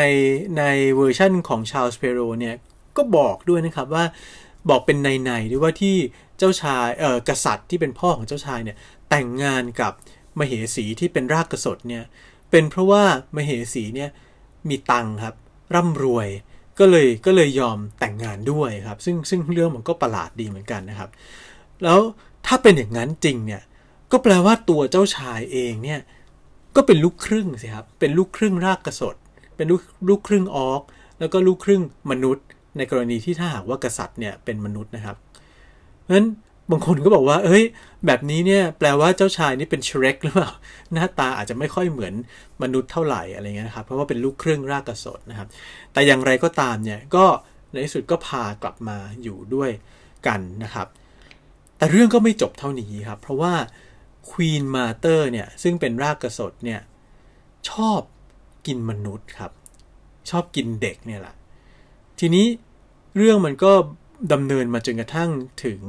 [0.58, 0.64] ใน
[0.96, 2.56] เวอร์ชั่นของชาลส์เพโรเนี่ย
[2.98, 4.06] ก็บอกด้วยนะครับว่า
[4.70, 5.96] บอกเป็นในๆด้วยว่าที่
[6.38, 8.78] เจ้าชายเออกษัตริย์ที่เป็นพ่อของเจ้าชายเนี่ย
[9.10, 9.94] แต่งงานกับ
[10.40, 12.04] มเหสีที่เป็นรากกระสดเนี่ย
[12.52, 13.04] เป็นเพราะว่า
[13.36, 14.10] มเหสีเนี่ย
[14.70, 15.36] มีตังครับ
[15.76, 16.28] ร่ำรวย
[16.82, 21.10] ก็เลยก็เลยยอมแต่งงานด้วยครับ ซึ่งซึ่งเรื่องมันก็ประหลาดดีเหมือนกันนะครับ
[21.84, 22.00] แล้ว
[22.46, 23.62] ถ้าเป็นอย่างนั้นจริงเนี่ย
[24.12, 26.00] ก็แปลว่าตัวเจ้าชายเองเนี่ย
[26.76, 29.16] ก็เป็นลูกครึ่งสิครับเป็นลูกครึ่งรากกระสด
[29.56, 30.82] เป็นลูกลูกครึ่งออก
[31.20, 32.46] แล้วก็ลูกครึ่งมนุษย์
[32.78, 35.18] ในกรณีที่ถ้าหากว่ากษัตริย์เนี่ยเป็นมนุษย์นะครับ
[36.02, 36.28] เพราะฉะนั้น
[36.72, 37.64] บางคนก็บอกว่าเฮ้ย
[38.06, 40.52] แบบนี้เนี่ยแปลว่าเจ้าชายนี่เป็นเชเรกหรือเปล่า
[40.94, 42.14] หน้าตาอาจจะไม่ค่อยเหมือน
[42.64, 45.48] มนุษย์เท่าไหร่อะไรเงี้ยนะครับ เพราะว่าเป็นลูกครึ่งรากกระสดนะครับ
[45.94, 47.26] แต่อย่างไรก็ตามเนี่ย ก็
[47.72, 49.72] ในที่สุดก็พากลับมาอยู่ด้วย
[50.28, 50.88] กันนะครับ
[51.78, 53.54] แต่เรื่องก็ไม่จบเท่านี้ครับ เพราะว่า
[54.30, 56.82] ควีนมาเตอร์เนี่ย ซึ่งเป็นรากกระสดเนี่ย
[57.70, 58.02] ชอบ
[58.68, 59.52] กินมนุษย์ครับ
[60.30, 61.36] ชอบกินเด็กเนี่ยแหละ
[62.20, 62.46] ทีนี้
[63.18, 63.72] เรื่องมันก็
[64.34, 65.30] ดำเนินมาจนกระทั่ง
[65.66, 65.82] ถึง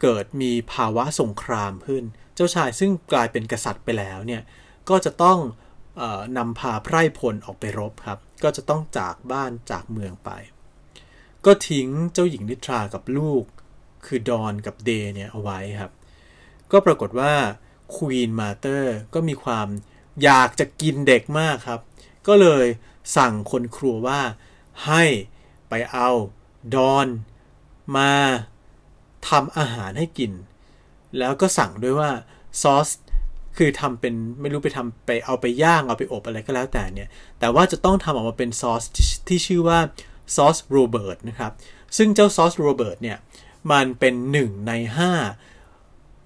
[0.00, 2.04] เกิดมีภาวะสงครามขึ้น
[2.34, 4.42] เจ้าชายซึ่งกลายเป็นกษัตริย์ไปแล้วเนี่ย
[4.88, 5.38] ก็จะต้อง
[6.00, 10.30] ออนำพาไพร่พลออกไปรบครับ ก็จะต้องจากบ้านจากเมืองไป
[11.44, 13.44] ก็ทิ้งเจ้าหญิงนิทรากับลูก
[14.06, 15.92] คือดอนกับเดย์เนี่ยเอาไว้ครับ
[16.72, 17.34] ก็ปรากฏว่า
[17.94, 19.66] ควีนมาเตอร์ก็มีความ
[20.22, 21.80] อยากจะกินเด็กมากครับ
[22.28, 22.66] ก็เลย
[23.16, 24.20] สั่งคนครัวว่า
[24.86, 25.04] ให้
[25.68, 26.08] ไปเอา
[26.74, 27.06] ดอน
[27.96, 28.12] มา
[29.28, 30.32] ทำอาหารให้กิน
[31.18, 32.10] แล้วก็สั่งด้วยว่า
[32.62, 32.88] ซอส
[33.56, 37.08] คือทำเป็นไม่รู้ไปทำไปเอาไปย่าง เอาไปอบอะไรก็แล้วแต่เนี่ย
[37.40, 39.78] แต่ว่าจะต้องทำออกมาเป็นซอสที่ที่ชื่อว่า
[40.36, 41.52] ซอสโรเบิร์ตนะครับ
[41.96, 43.18] ซึ่งเจ้าซอสโรเบิร์ตเนี่ย
[43.72, 45.12] มันเป็นหนึ่งในห้า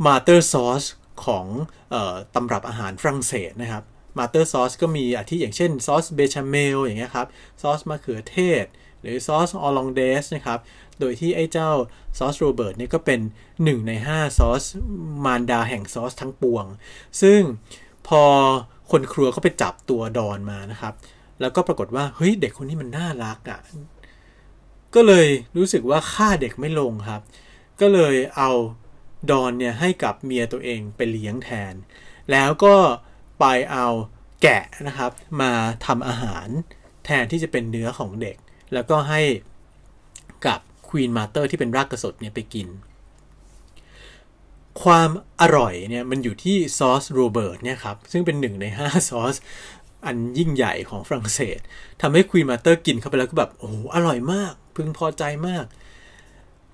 [0.07, 0.83] mother sauce
[1.25, 1.47] ของ
[1.95, 3.83] ออตำรับอาหารฝรั่งเศสนะครับ
[4.19, 7.27] mother sauce ก็มีอาทิอย่างเช่นซอสเบชาเมลอย่างเงี้ยครับ
[7.63, 8.65] ซอสมะเขือเทศ
[9.03, 10.59] หรือซอสฮอลลองเดสนะครับ
[11.01, 11.71] โดยที่ไอ้เจ้า
[12.19, 13.21] ซอสโรเบิร์ตเนี่ยก็เป็น
[13.55, 14.65] 1 ใน 5 ซอส
[15.25, 16.65] มารดาแห่งซอสทั้งปวง
[17.23, 17.41] ซึ่ง
[18.09, 18.23] พอ
[18.91, 20.95] คนครัวก็ไปจับตัวดอนมานะครับ
[21.41, 23.61] แล้วก็ปรากฏว่า เฮ้ย เด็กคนนี้มันน่ารักอะ่ะ
[24.95, 27.23] ก็เลยรู้สึกว่าฆ่าเด็กไม่ลงครับ
[27.81, 28.51] ก็เลยเอา
[29.31, 31.75] ดอนเนี่ยให้กับเมียตัวเองไปเลี้ยงแทน
[32.31, 32.77] แล้วก็
[33.41, 33.87] ไปเอา
[34.43, 35.11] แกะนะครับ
[35.41, 35.53] มา
[35.87, 36.49] ทำอาหาร
[37.05, 38.37] แทนที่จะเป็นเนื้อของเด็ก
[38.73, 39.21] แล้วก็ให้
[40.47, 42.69] กับควีนมาเตอร์ที่เป็นรากกระสดเนี่ยไปกิน
[44.83, 49.35] ความอร่อยเนี่ยมันอยู่ที่ซอสโรเบิร์ตเนี่ยครับ ซึ่งเป็นหนึ่งใน 5 ซอส
[50.05, 51.59] อันยิ่งใหญ่ของฝรั่งเศส
[52.01, 55.65] ทำให้ Queen Mother กินเข้าไปแล้วก็แบบ โอ้โหอร่อยมาก พึงพอใจมาก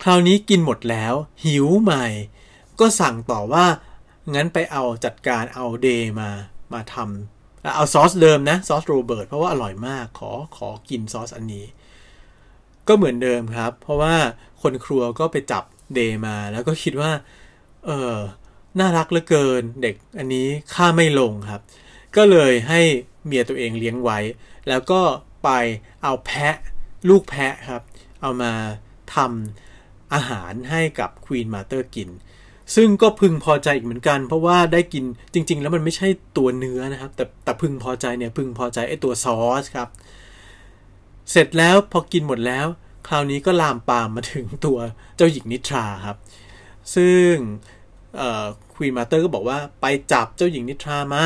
[0.02, 2.06] คราวนี้กินหมดแล้ว หิวใหม่
[2.80, 3.66] ก็สั่งต่อว่า
[4.34, 6.30] งั้นไปเอาจัดการเอาเดย์มา
[6.72, 11.64] มาทำเอาซอสเดิมนะ ซอสโรเบิร์ตเพราะว่าอร่อยมากขอขอกินซอสอันนี้
[12.88, 14.14] ก็เหมือนเดิมครับ เพราะว่า
[14.62, 17.12] คนครัวก็ไปจับ Day มา แล้วก็คิดว่า
[17.86, 18.14] เออ
[18.78, 21.62] น่ารักเหลือเกิน เด็กอันนี้ฆ่าไม่ลงครับ
[22.16, 22.80] ก็เลยให้
[23.26, 24.18] เมียตัวเองเลี้ยงไว้
[24.68, 25.00] แล้วก็
[25.44, 25.50] ไป
[26.02, 26.56] เอาแพะ
[27.08, 27.82] ลูกแพะครับ
[28.22, 28.52] เอามา
[29.14, 32.10] ทำอาหารให้กับ Queen Mother กิน
[32.76, 39.88] ซึ่งก็พึงพอใจอีกเหมือนกัน เพราะว่าได้กินจริง ๆ แล้วมันไม่ใช่ตัวเนื้อนะครับ แต่แต่พึงพอใจเนี่ยพึงพอใจไอ้ตัวซอสครับ
[41.30, 42.66] เสร็จแล้วพอกินหมดแล้ว
[43.08, 44.78] คราวนี้ก็ลามปามมาถึงตัว
[45.16, 46.16] เจ้าหญิงนิทราครับ
[46.94, 47.32] ซึ่ง
[48.74, 51.24] ควีนมาเตอร์ก็บอกว่าไปจับเจ้าหญิงนิทรามา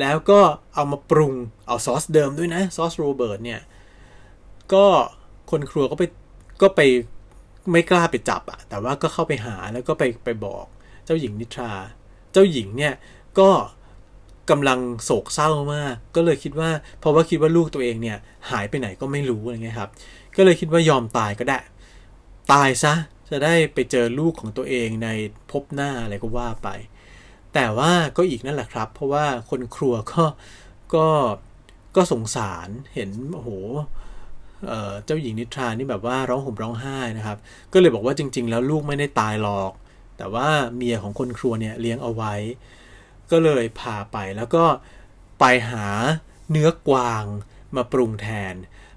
[0.00, 0.40] แล้วก็
[0.74, 1.34] เอามาปรุง
[1.66, 3.60] เอาซอสเดิมด้วยนะซอสโรเบิร์ตเนี่ย
[4.72, 4.86] ก็
[5.50, 6.04] คนครัวก็ไป
[6.62, 6.80] ก็ไป
[7.70, 10.66] ไม่กล้าไปจับอะแต่ว่าก็เข้าไปหาแล้วก็ไปไปบอก
[11.04, 11.72] เจ้าหญิงนิทรา
[12.32, 12.94] เจ้าหญิงเนี่ย
[13.38, 13.50] ก็
[14.50, 18.18] กำลังโศกเศร้ามาก ก็เลยคิดว่าเพราะว่าคิดว่าลูกตัวเองเนี่ย
[18.50, 19.90] หายไปไหนก็ไม่รู้อะไรเงี้ยครับ
[20.36, 21.58] ก็เลยคิดว่ายอมตายก็ได้
[22.52, 22.94] ตายซะ
[23.30, 25.08] จะได้ไปเจอลูกของตัวเองใน
[25.50, 26.68] พบหน้าอะไรก็ว่าไป
[27.54, 30.24] แต่ว่าก็อีกนั่นแหละครับ เพราะว่าคนครัวก็
[30.94, 31.06] ก็
[31.96, 33.50] ก็สงสารเห็นโอ้โห
[35.04, 37.38] เจ้าหญิงนิทรานี่แบบว่าร้องห่มร้องไห้นะครับ
[37.72, 39.72] ก็เลยบอกว่าจริง ๆ แล้วลูกไม่ได้ตายหรอก
[40.18, 42.34] แต่ว่าเมียของคนครัวเนี่ยเลี้ยงเอาไว้
[43.30, 44.64] ก็เลยพาไปแล้วก็
[45.40, 45.86] ไปหา
[46.50, 47.24] เนื้อกวาง
[47.76, 48.54] มาปรุงแทน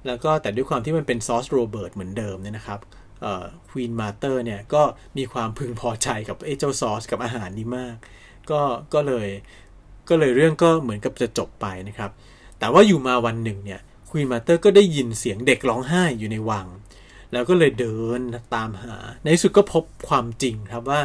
[0.08, 2.80] แล้วก็แต่ด้วยความที่มันเป็นซอสโรเบิร์ตเหมือนเดิมเนี่ยนะครับ
[3.70, 4.84] Queen Mother เนี่ยก็
[5.18, 7.96] มีความพึงพอใจกับไอ้เจ้าซอสกับอาหารนี้มาก
[8.50, 8.62] ก็
[8.94, 9.28] ก็เลย
[10.10, 12.12] ก็เลยเรื่องก็เหมือนกับจะจบไปนะครับ
[12.60, 16.68] แต่ว่าอยู่มาวันหนึ่งเนี่ย Queen Mother ก็ได้ยินเสียงเด็กร้องไห้อยู่ในวัง
[17.34, 18.20] แล้วก็เลยเดิน
[18.56, 21.02] ตามหา ในสุดก็พบความจริงครับว่า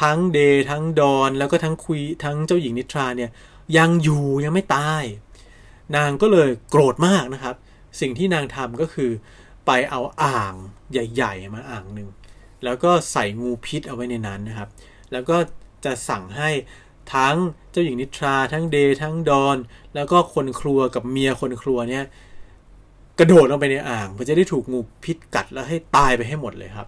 [0.00, 3.30] ทั้งเดย์ทั้งดอนแล้วก็ทั้งคุยทั้งเจ้าหญิงนิทราเนี่ย
[3.76, 5.02] ยังอยู่ยังไม่ตาย
[5.96, 7.54] นางก็เลยโกรธมากนะครับ
[8.00, 9.10] สิ่งที่นางทำก็คือ
[9.66, 10.54] ไปเอาอ่าง
[10.92, 12.08] ใหญ่ ๆ มาอ่างหนึ่ง
[12.64, 14.68] แล้วก็ใส่งูพิษเอาไว้ในนั้นนะครับ
[15.12, 15.36] แล้วก็
[15.84, 16.50] จะสั่งให้
[17.14, 17.36] ทั้ง
[17.70, 19.56] เจ้าหญิงนิทรา ทั้งเดย์ทั้งดอน
[19.94, 22.04] แล้วก็คนครัวกับเมียคนครัวเนี่ย
[23.18, 26.86] กระโดดลงไปในอ่างเพื่อจะได้ถูกงูพิษกัดแล้วให้ตายไปให้หมดเลยครับ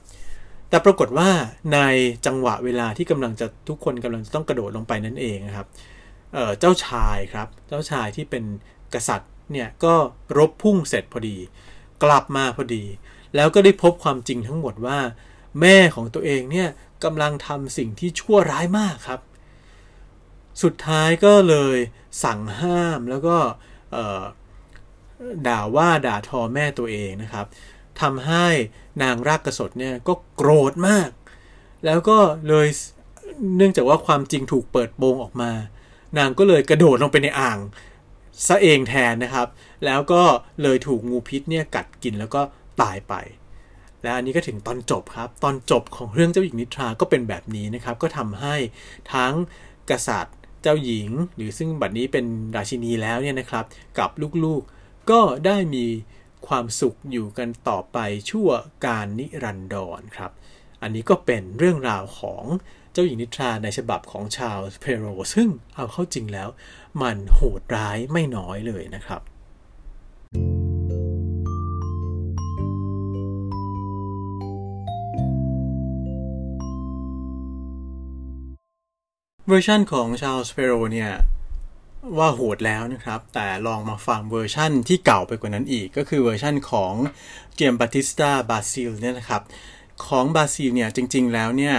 [0.70, 1.30] แต่ปรากฏว่า
[1.72, 1.78] ใน
[2.26, 5.66] จังหวะเวลาที่กำลังจะทุกคนกำลังจะต้องกระโดดลงไปนั่นเองนะครับ
[6.33, 8.44] เเจ้าชายครับ เจ้าชายที่เป็น
[8.94, 9.94] กษัตริย์เนี่ยก็
[10.38, 11.37] รบพุ่งเสร็จพอดี
[12.02, 12.85] กลับมาพอดี
[13.37, 14.98] แล้วก็ได้พบความจริงทั้งหมดว่า
[15.61, 16.68] แม่ของตัวเองเนี่ย
[17.04, 19.20] กำลังทำสิ่งที่ชั่วร้ายมากครับ
[20.62, 21.76] สุดท้ายก็เลย
[22.24, 23.37] สั่งห้ามแล้วก็
[25.46, 27.46] ด่าว่าด่าทอแม่ตัวเองนะครับ
[28.00, 28.46] ทำให้
[29.03, 31.11] นางรากกระสดเนี่ยก็โกรธมาก
[31.85, 32.68] แล้วก็เลย
[33.57, 35.50] เนื่องจากว่าความจริงถูกเปิดโปงออกมา
[36.18, 37.59] นางก็เลยกระโดดลงไปในอ่าง
[38.46, 39.48] ซะเองแทนนะครับ
[39.85, 40.22] แล้วก็
[40.62, 42.40] เลยถูกงูพิษเนี่ยกัดกินแล้วก็
[42.83, 43.14] ตายไป
[44.03, 48.57] และอันนี้ก็ถึงตอนจบครับ ตอนจบของเรื่องเจ้าหญิงนิทราก็เป็นแบบนี้นะครับ ก็ทำให้
[49.12, 49.33] ทั้ง
[49.90, 52.24] กษัตริย์เจ้าหญิง หรือซึ่งบัดนี้เป็น
[52.57, 53.64] ราชินีแล้วเนี่ยนะครับ
[53.98, 54.11] กับ
[54.44, 55.87] ลูกๆก็ได้มี
[56.48, 57.98] ความสุขอยู่กันต่อไป
[58.31, 58.48] ชั่ว
[58.87, 60.33] การนิรันดรครับ
[60.83, 62.44] อันนี้ก็เป็นเรื่องราวของ
[62.92, 66.48] เจ้าหญิงนิทราในฉบับของชาลส์เพโร ซึ่งเอาเข้าจริงแล้ว
[67.03, 69.22] มันโหดร้ายไม่น้อยเลยนะครับ
[79.48, 81.12] เวอร์ชันของชาลส์เพโรเนี่ย
[82.18, 86.92] ว่าโหดแล้วนะครับ แต่ลองมาฟังเวอร์ชั่นที่เก่าไปกว่านั้นอีก ก็คือเวอร์ชั่นของ
[87.56, 89.42] เจมบัติสตาบาซิลเนี่ยนะครับ
[90.06, 91.76] ของบาซิลเนี่ยจริงๆแล้วเนี่ย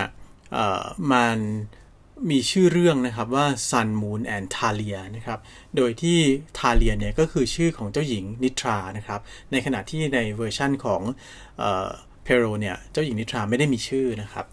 [1.14, 1.38] มัน
[2.32, 5.40] มีชื่อเรื่องนะครับว่า Sun Moon and Talia นะครับ
[5.76, 6.20] โดยที่
[6.58, 9.20] ทาเลียเนี่ยก็คือชื่อของเจ้าหญิงนิทรานะครับ
[9.52, 11.02] ในขณะที่ในเวอร์ชั่นของ
[12.24, 14.46] เพโรเนี่ยเจ้าหญิงนิทราไม่ได้มีชื่อนะครับ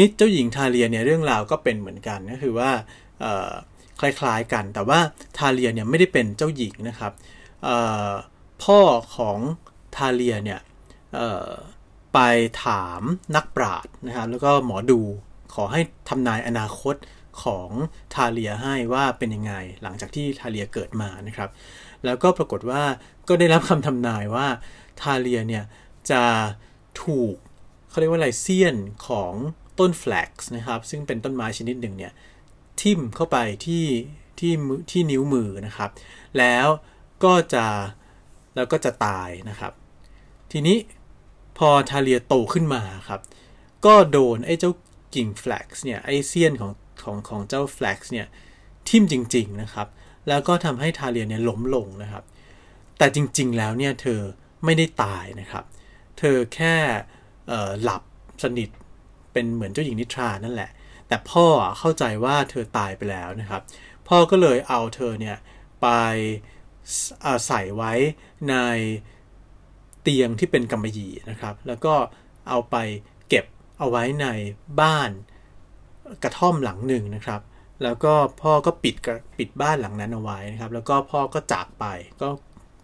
[0.00, 2.70] นี้เจ้าหญิงทาเลียเนี่ยเรื่องราวก็เป็นเหมือนกันก็คือว่า
[4.00, 4.98] คล้ายๆกัน แต่ว่า
[5.36, 7.12] ทาเลียเนี่ยไม่ได้เป็นเจ้าหญิงนะครับ
[8.64, 8.80] พ่อ
[9.16, 9.38] ของ
[9.96, 10.60] ทาเลียเนี่ย
[12.14, 12.18] ไป
[12.64, 13.00] ถาม
[13.36, 15.00] นักปราชญ์นะครับแล้วก็หมอดู
[15.54, 16.96] ขอให้ทำนายอนาคต
[17.42, 17.70] ของ
[18.14, 21.50] ทาเลียให้ว่าเป็นยังไงหลังจากที่ทาเลียเกิดมานะครับ
[22.04, 22.82] แล้วก็ปรากฏว่า
[23.28, 24.46] ก็ได้รับคำทำนายว่า
[25.00, 25.64] ทาเลียเนี่ย
[26.10, 26.22] จะ
[27.02, 27.34] ถูก
[27.88, 28.76] เขาเรียกว่าอะไรเสี้ยน
[29.08, 29.32] ของ
[29.78, 32.12] ต้น flax นะครับ ซึ่งเป็นต้นไม้ชนิดหนึ่งเนี่ย
[32.82, 33.86] ทิ่มเข้าไปที่
[34.38, 34.52] ที่
[34.90, 35.90] ที่นิ้วมือนะครับ
[36.38, 36.66] แล้ว
[37.24, 37.66] ก็จะ
[38.56, 39.72] แล้วก็จะตายนะครับ
[40.52, 40.76] ทีนี้
[41.58, 43.20] พอทาเลียโตขึ้นมาครับ
[43.86, 44.72] ก็โดนไอ้เจ้า
[45.14, 48.26] กิ่ง flax เนี่ยไอ้เสี้ยนของของของเจ้า flax เนี่ย
[48.88, 49.88] ทิ่มจริง ๆนะครับ
[50.28, 52.24] แล้วก็ทำให้ทาเลียเนี่ยล้มลงนะครับ
[52.98, 54.20] แต่จริงๆแล้วเนี่ยเธอ
[54.64, 55.64] ไม่ได้ตายนะครับ
[56.18, 56.74] เธอแค่
[57.82, 58.02] หลับ
[58.42, 58.68] สนิท
[59.32, 60.70] เป็นเหมือนเจ้าหญิงนิทรานั่นแหละ
[61.08, 61.46] แต่พ่อ
[61.78, 63.62] เข้าใจว่าเธอตายไปแล้วนะครับ
[64.08, 65.36] พ่อก็เลยเอาเธอเนี่ย
[65.82, 65.88] ไป
[67.46, 67.92] ใส่ไว้
[68.50, 68.54] ใน
[70.02, 71.94] เตียงที่เป็นกำมะหยี่นะครับ แล้วก็
[72.48, 72.76] เอาไป
[73.28, 73.44] เก็บ
[73.78, 74.26] เอาไว้ใน
[74.80, 75.10] บ้าน
[76.22, 77.40] กระท่อมหลังหนึ่งนะครับ
[77.82, 78.94] แล้วก็พ่อก็ปิด
[79.38, 81.84] ปิดบ้านหลังนั้นเอาไว้นะครับ แล้วก็พ่อก็จากไป
[82.22, 82.28] ก็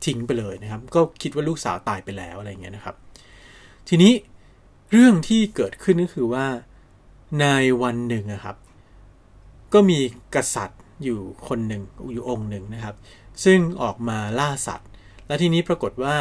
[0.04, 2.96] ทิ้งไปเลยนะครับ ก็คิดว่าลูกสาวตายไปแล้วอะไรเงี้ยนะครับ
[3.88, 4.12] ทีนี้
[4.92, 6.46] เรื่องที่เกิดขึ้นก็คือว่า
[7.40, 7.46] ใน
[7.82, 8.56] วันหนึ่งนะครับ
[9.72, 9.98] ก็มี
[10.34, 12.96] กษัตริย์อยู่คนหนึ่งอยู่องค์หนึ่งนะครับ
[13.44, 14.88] ซึ่งออกมาล่าสัตว์
[15.26, 16.16] และทีนี้ปรากฏว่า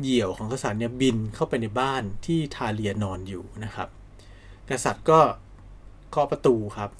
[0.00, 3.88] เหยี่ยวของกษัตริย์เนี่ยบินเข้าไปในบ้านที่ทาเลียนอนอยู่นะครับ
[4.70, 5.20] กษัตริย์ก็
[6.10, 6.90] เคาะประตูครับ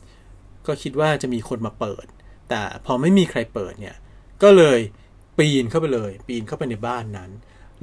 [0.66, 2.06] ก็คิดว่าจะมีคนมาเปิด
[2.48, 3.96] แต่พอไม่มีใครเปิดเนี่ย
[4.42, 4.78] ก็เลย
[5.38, 7.30] ปีนเข้าไปเลย ปีนเข้าไปในบ้านนั้น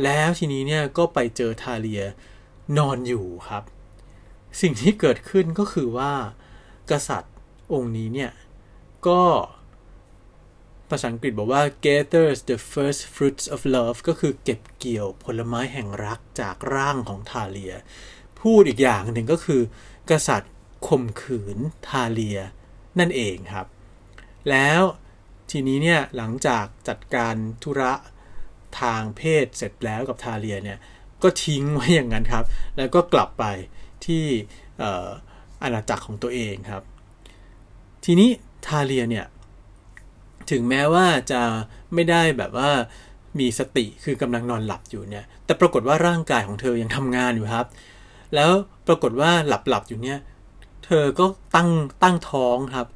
[0.03, 2.03] แล้วทีนี้เนี่ยก็ไปเจอทาเลีย
[2.77, 3.63] นอนอยู่ครับ
[4.59, 6.13] สิ่งที่เกิดขึ้นก็คือว่า
[6.91, 7.35] กษัตริย์
[7.73, 8.31] องค์นี้เนี่ย
[9.07, 9.23] ก็
[10.89, 17.73] ภาษาอังกฤษบอกว่า gathers the first fruits of love ก็คือเก็บเกี่ยวผลไม้แห่งรักจากร่างของทาเลีย
[18.41, 19.61] พูดอีกอย่างหนึ่งก็คือ
[20.11, 20.53] กษัตริย์
[20.87, 22.39] ข่มขืนทาเลีย
[22.99, 23.67] นั่นเองครับ
[24.49, 24.81] แล้ว
[25.51, 27.93] ทีนี้เนี่ยหลังจากจัดการธุระ
[28.81, 30.77] ทางเพศเสร็จแล้วกับทาเลียเนี่ย
[31.23, 32.45] ก็ทิ้งไว้อย่างนั้นครับ
[32.77, 33.45] แล้วก็กลับไป
[34.05, 34.25] ที่
[35.63, 36.83] อาณาจักรของตัวเองครับ
[38.05, 38.29] ทีนี้
[38.65, 39.25] ทาเลียเนี่ย
[40.51, 41.41] ถึงแม้ว่าจะ
[41.93, 42.71] ไม่ได้แบบว่า
[43.39, 47.67] มีสติคือกำลังนอนหลับอยู่เนี่ย แต่ปรากฏว่าร่างกายของเธอยังทำงานอยู่ครับ
[48.35, 48.51] แล้ว
[48.87, 50.19] ปรากฏว่าหลับหลับอยู่เนี่ย
[50.85, 51.69] เธอก็ตั้ง
[52.03, 52.87] ตั้งท้องครับ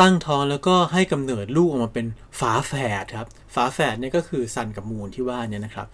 [0.00, 2.06] ตั้งท้องแล้วก็ให้กำเนิดลูกออกมาเป็น
[2.40, 5.86] ฝาแฝดครับ ฝาแฝดเนี่ยก็คือซันกับมูนที่ว่าเนี่ยนะครับ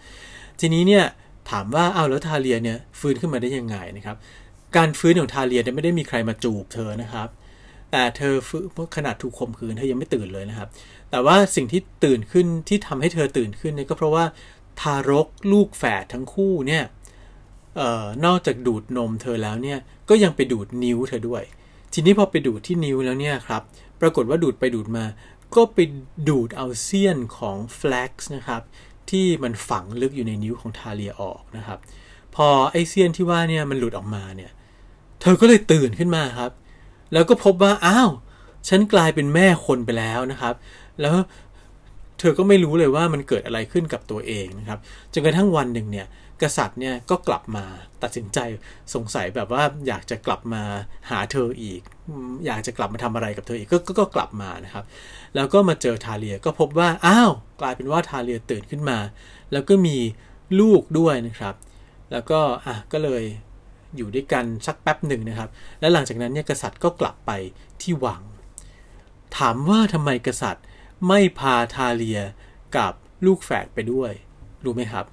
[0.59, 1.05] ทีนี้เนี่ย
[1.49, 4.17] ถามว่าเอาแล้วทาเลียเนี่ยฟื้นขึ้นมาได้ยังไงนะครับ
[4.77, 7.29] การฟื้นของทาเลียเนี่ยไม่ได้มีใครมาจูบเธอนะครับ
[7.91, 8.63] แต่เธอฟื้น
[8.95, 10.69] ขนาดถูกข่มขืนเธอยังไม่ตื่นเลยนะครับ
[11.11, 14.25] แต่ว่าสิ่งที่ตื่นขึ้นที่ทำให้เธอตื่นขึ้นเนี่ยก็เพราะว่า
[14.81, 16.83] ทารกลูกแฝดทั้งคู่เนี่ย
[17.79, 21.43] ออนอกจากดูดนมเธอแล้วเนี่ยก็ยังไปดูดนิ้วเธอด้วย
[21.93, 23.61] ทีนี้พอไปดูดที่นิ้วแล้วเนี่ยครับ
[24.01, 25.05] ปรากฏว่าดูดไปดูดมา
[25.55, 25.79] ก็ไป
[26.29, 28.61] ดูดเอาเซียนของแฟลกซ์นะครับ
[29.09, 31.79] ที่มันฝังลึกอยู่ในนิ้วของทาเลียออกนะครับ
[32.35, 34.51] พอไอเซียนที่ว่าเนี่ยมันหลุดออกมาเนี่ย
[35.23, 36.51] เธอก็เลยตื่นขึ้นมาครับ
[37.13, 38.09] แล้วก็พบว่าอ้าว
[38.69, 40.55] ฉันกลายเป็นแม่คนไปแล้วนะครับ
[41.01, 41.15] แล้ว
[42.19, 44.79] เธอก็ไม่รู้เลยว่ามันเกิดอะไรขึ้นกับตัวเองนะครับ
[45.13, 46.07] จนกระทั่งวันหนึ่งเนี่ย
[46.41, 47.65] กษัตริย์เนี่ยก็กลับมา
[48.03, 48.39] ตัดสินใจ
[48.93, 50.63] สงสัยแบบว่าอยากจะกลับมา
[51.09, 51.81] หาเธออีก
[52.45, 54.85] อยากจะกลับมาทำอะไรกับเธออีกกก็ก็กลับมานะครับ
[55.35, 58.97] แล้วก็มาเจอทาเลียก็พบว่าอ้าวกลายเป็นว่าทาเลียตื่นขึ้นมา
[59.51, 59.97] แล้วก็มี
[60.59, 61.55] ลูกด้วยนะครับ
[62.11, 63.23] แล้วก็อะก็เลย
[63.97, 67.31] อยู่ด้วยกันสักแป๊บหนึ่งนะครับ แล้วหลังจากนั้นเนี่ยกษัตริย์ก็กลับไป
[67.81, 68.21] ที่วัง
[69.37, 70.65] ถามว่าทำไมกษัตริย์
[71.07, 72.21] ไม่พาทาเลีย
[72.77, 72.93] กับ
[73.25, 74.11] ลูกแฝดไปด้วย
[74.63, 75.05] รู้ไหมครับ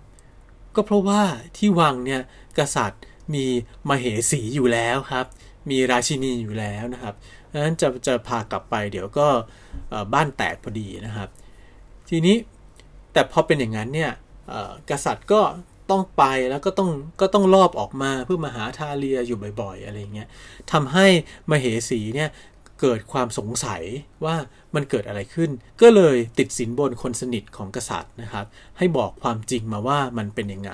[0.74, 1.22] ก็เพราะว่า
[1.56, 2.20] ที่วังเนี่ย
[2.58, 3.02] กษัตริย์
[3.34, 3.44] มี
[3.88, 5.26] มเหสีอยู่แล้วครับ
[5.70, 7.14] มีราชินีอยู่แล้วนะครับ
[7.52, 9.26] ดังนั้นจะจะพากลับไปเดี๋ยวก็
[10.14, 11.28] บ้านแตกพอดีนะครับ
[12.08, 12.36] ทีนี้
[13.12, 14.12] แต่พอเป็นอย่างนั้นเนี่ย
[14.90, 15.40] กษัตริย์ก็
[15.90, 20.28] ต้องไปแล้วก็ต้องก็ต้องรอบออกมาเพื่อมาหาทาเลียอยู่บ่อย ๆ อะไรเงี้ย
[20.72, 21.06] ทำให้
[21.50, 22.30] มเหสีเนี่ย
[22.80, 23.82] เกิดความสงสัย
[24.24, 24.34] ว่า
[24.74, 25.50] มันเกิดอะไรขึ้น
[25.82, 28.46] ก็เลยติดสินบนคนสนิทของกษัตริย์นะครับ
[28.78, 30.72] ให้บอกความจริงมาว่ามันเป็นยังไง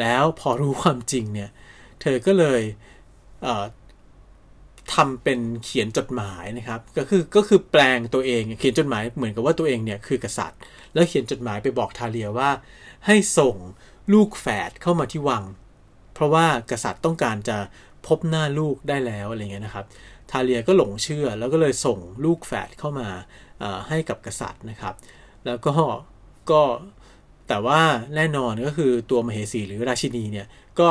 [0.00, 1.50] แล้วพอรู้ความจริงเนี่ย
[2.00, 2.62] เธอก็เลย
[3.42, 10.58] เทำเป็นเขียนจดหมายนะครับ ก็คือก็คือแปลงตัวเองเขียนจดหมายเหมือนกับว่าตัวเองเนี่ยคือกษัตริย์
[10.94, 12.50] แล้วเขียนจดหมายไปบอกทาเลียว่า
[13.06, 13.56] ให้ส่ง
[14.12, 15.44] ลูกแฝดเข้ามาที่วัง
[16.14, 17.58] เพราะว่ากษัตริย์ต้องการจะ
[18.06, 19.84] พบหน้าลูกได้แล้วอะไรเงี้ยนะครับ
[20.30, 23.08] ทาเลียก็หลงเชื่อแล้วก็เลยส่งลูกแฝดเข้ามา
[23.88, 24.94] ให้กับกษัตริย์นะครับ
[25.46, 25.74] แล้วก็
[26.50, 26.62] ก็
[27.48, 27.80] แต่ว่า
[28.16, 30.46] แน่นอนก็คือตัวมเหสีหรือราชินีเนี่ย
[30.80, 30.88] ก็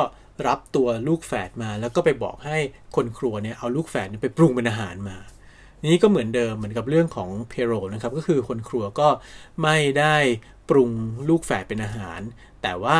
[0.47, 2.57] รับตัวลูกแฝดมา แล้วก็ไปบอกให้
[2.95, 5.17] คนครัวเนี่ยเอาลูกแฝดไปปรุงเป็นอาหารมา
[5.91, 9.07] นี้ก็เหมือนเดิมเหมือนกับเรื่องของเพโรนะครับก็คือคนครัวก็
[9.63, 10.15] ไม่ได้
[10.69, 10.91] ปรุง
[11.29, 12.19] ลูกแฝดเป็นอาหาร
[12.63, 12.97] แต่ว่า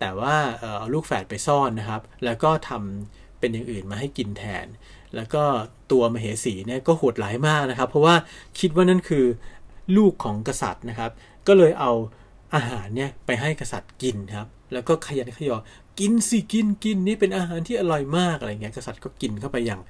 [0.00, 4.66] แต่ว่าเอาลูกแฝดไปซ่อนนะครับ แล้วก็ทำเป็นอย่างอื่นมาให้กินแทน
[5.16, 5.42] แล้วก็
[5.92, 8.14] ตัวมเหสีเนี่ยก็โหดร้ายมากนะครับ เพราะว่า
[8.58, 9.24] คิดว่านั่นคือ
[9.96, 11.10] ลูกของกษัตริย์นะครับ
[11.46, 11.92] ก็เลยเอา
[12.54, 15.56] อาหารเนี่ยไปให้กษัตริย์กินครับ แล้วก็ขยันขยอ
[16.00, 19.80] กินสิกินกินนี่เป็นอาหารที่อร่อยมากอะไรเงี้ย กษัตริย์ก็กินเข้าไปอย่าง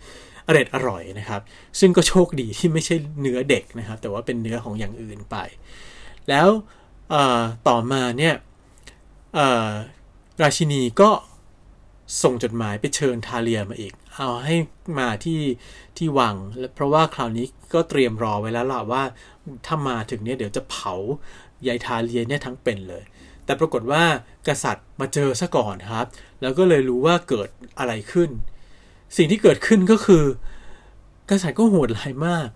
[0.47, 1.41] อร่อยอร่อยนะครับ
[1.81, 5.37] ซึ่งก็โชคดีที่ไม่ใช่เนื้อเด็กนะครับ แต่ว่าเป็นเนื้อของอย่างอื่นไป
[6.29, 6.49] แล้ว
[7.69, 8.35] ต่อมาเนี่ย
[10.43, 11.11] ราชินีก็
[12.22, 14.57] ส่งจดหมายไปเชิญทาเลียมาอีก เอาให้
[14.99, 15.41] มาที่
[15.97, 16.34] ที่วัง
[16.74, 19.03] เพราะว่าคราวนี้ก็เตรียมรอไว้แล้วล่ะว่า
[19.66, 20.95] ถ้ามาถึงเนี่ยเดี๋ยวจะเผา
[21.66, 23.05] ยายทาเลียเนี่ยทั้งเป็นเลย
[23.45, 24.05] แต่ปรากฏว่า
[24.49, 26.07] กษัตริย์มาเจอซะก่อนครับ
[26.41, 28.30] แล้วก็เลยรู้ว่าเกิดอะไรขึ้น
[29.16, 30.24] สิ่งที่เกิดขึ้นก็คือ
[31.30, 32.49] กษัตริย์ก็โหดร้ายมาก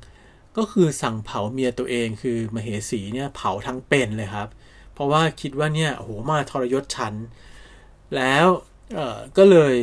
[0.59, 4.49] ก็คือสั่งเผาเมียตัวเองคือมเหสีเนี่ยเผาทั้งเป็นเลยครับ
[5.01, 7.15] ราะว่าคิดว่าเนี่ยโหมาทรยศฉัน
[8.17, 8.47] แล้ว
[8.95, 9.75] เออก็เลย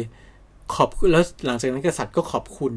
[0.74, 2.74] ขอบแล้วหลังจากนั้นกษัตริย์ก็ขอบคุณ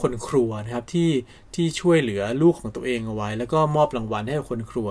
[0.00, 1.10] คนครัวนะครับที่
[1.54, 4.88] ที่ช่วยเหลือลูกของตัวเองเอาไว้ แล้วก็มอบรางวัลให้คนครัว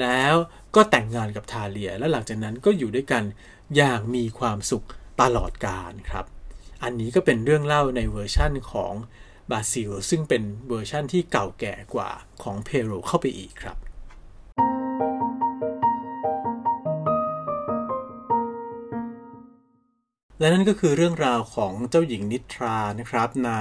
[0.00, 0.34] แล้ว
[0.74, 3.22] ก็แต่งงานกับทาเลีย แล้วหลังจากนั้นก็อยู่ด้วยกัน
[3.76, 4.86] อย่างมีความสุข
[5.22, 6.24] ตลอดกาลครับ
[6.82, 8.92] อันนี้ก็เป็นเรื่องเล่าในเวอร์ชั่นของ
[9.50, 12.10] บาซิล ซึ่งเป็นเวอร์ชั่นที่เก่าแก่กว่า
[12.42, 13.76] ของเพโรเข้าไปอีกครับ
[20.38, 23.52] และนั่นก็คือเรื่องราวของเจ้าหญิงนิทรานะครับใน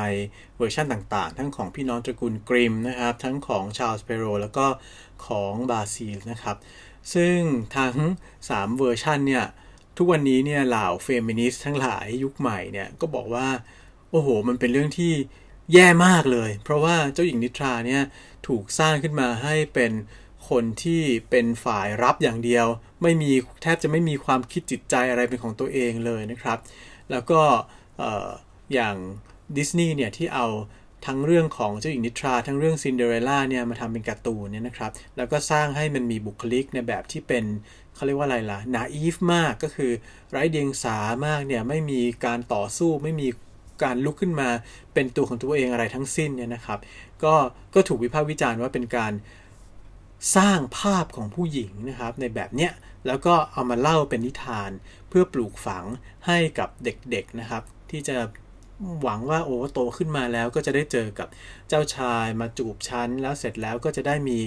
[0.58, 4.66] เวอร์ชันต่างๆ ทั้งของพี่น้องตระกูลกริมนะครับ ทั้งของชาลส์เปโรแล้วก็
[5.26, 6.58] ของบาซิลนะครับ
[7.14, 7.38] ซึ่ง
[7.78, 7.96] ทั้ง
[8.38, 9.46] 3 เวอร์ชันเนี่ย
[9.98, 13.48] ทุกวันนี้เนี่ยเหล่าเฟมินิสต์ทั้งหลายยุคใหม่เนี่ย ก็บอกว่า
[14.12, 15.14] โอ้โห มันเป็นเรื่องที่
[15.74, 18.04] แย่มากเลย เพราะว่าเจ้าหญิงนิทราเนี่ย
[18.48, 19.92] ถูกสร้างขึ้นมาให้เป็น
[20.50, 22.66] คนที่เป็นฝ่ายรับอย่างเดียว
[23.02, 23.32] ไม่มี
[23.62, 26.58] แทบจะไม่มีความคิดจิตใจอะไรเป็นของตัวเองเลยนะครับ
[27.12, 27.42] แล้วก็
[28.74, 28.96] อย่าง
[29.58, 30.48] ดิสนีย์เนี่ยที่เอา
[31.06, 37.44] ทั้งเรื่องของเจ้าหญิงนิทรา ทั้งเรื่องซินเดอเรลล่าเนี่ยมาทำเป็นการ์ตูนเนี่ยนะครับ แล้วก็สร้างให้มันมีบุคลิกในแบบที่เป็น
[37.96, 39.92] เขาเรียกว่าอะไรล่ะนาอีฟมากก็คือ
[40.32, 43.28] ไร้เดียงสามากเนี่ยไม่มีการต่อสู้ไม่มี
[43.84, 44.50] การลุกขึ้นมา
[44.94, 46.80] เป็นตัวของตัวเองอะไรทั้งสิ้นเนี่ยนะครับ
[47.24, 47.34] ก็
[47.74, 49.14] ก็ถูกวิพากษ์วิจารณ์ว่าเป็นการ
[50.36, 52.72] สร้างภาพของผู้หญิงนะครับในแบบเนี้ย
[53.08, 54.72] แล้วก็เอามาเล่าเป็นนิทาน
[55.10, 55.86] เพื่อปลูกฝัง
[56.28, 58.18] ให้กับเด็กๆนะครับ ที่จะ
[59.04, 61.28] หวังว่าโอ้โตขึ้นมาแล้วก็จะได้เจอกับ
[61.70, 64.40] เจ้าชายมาจูบฉัน แล้วเสร็จแล้วก็จะได้มี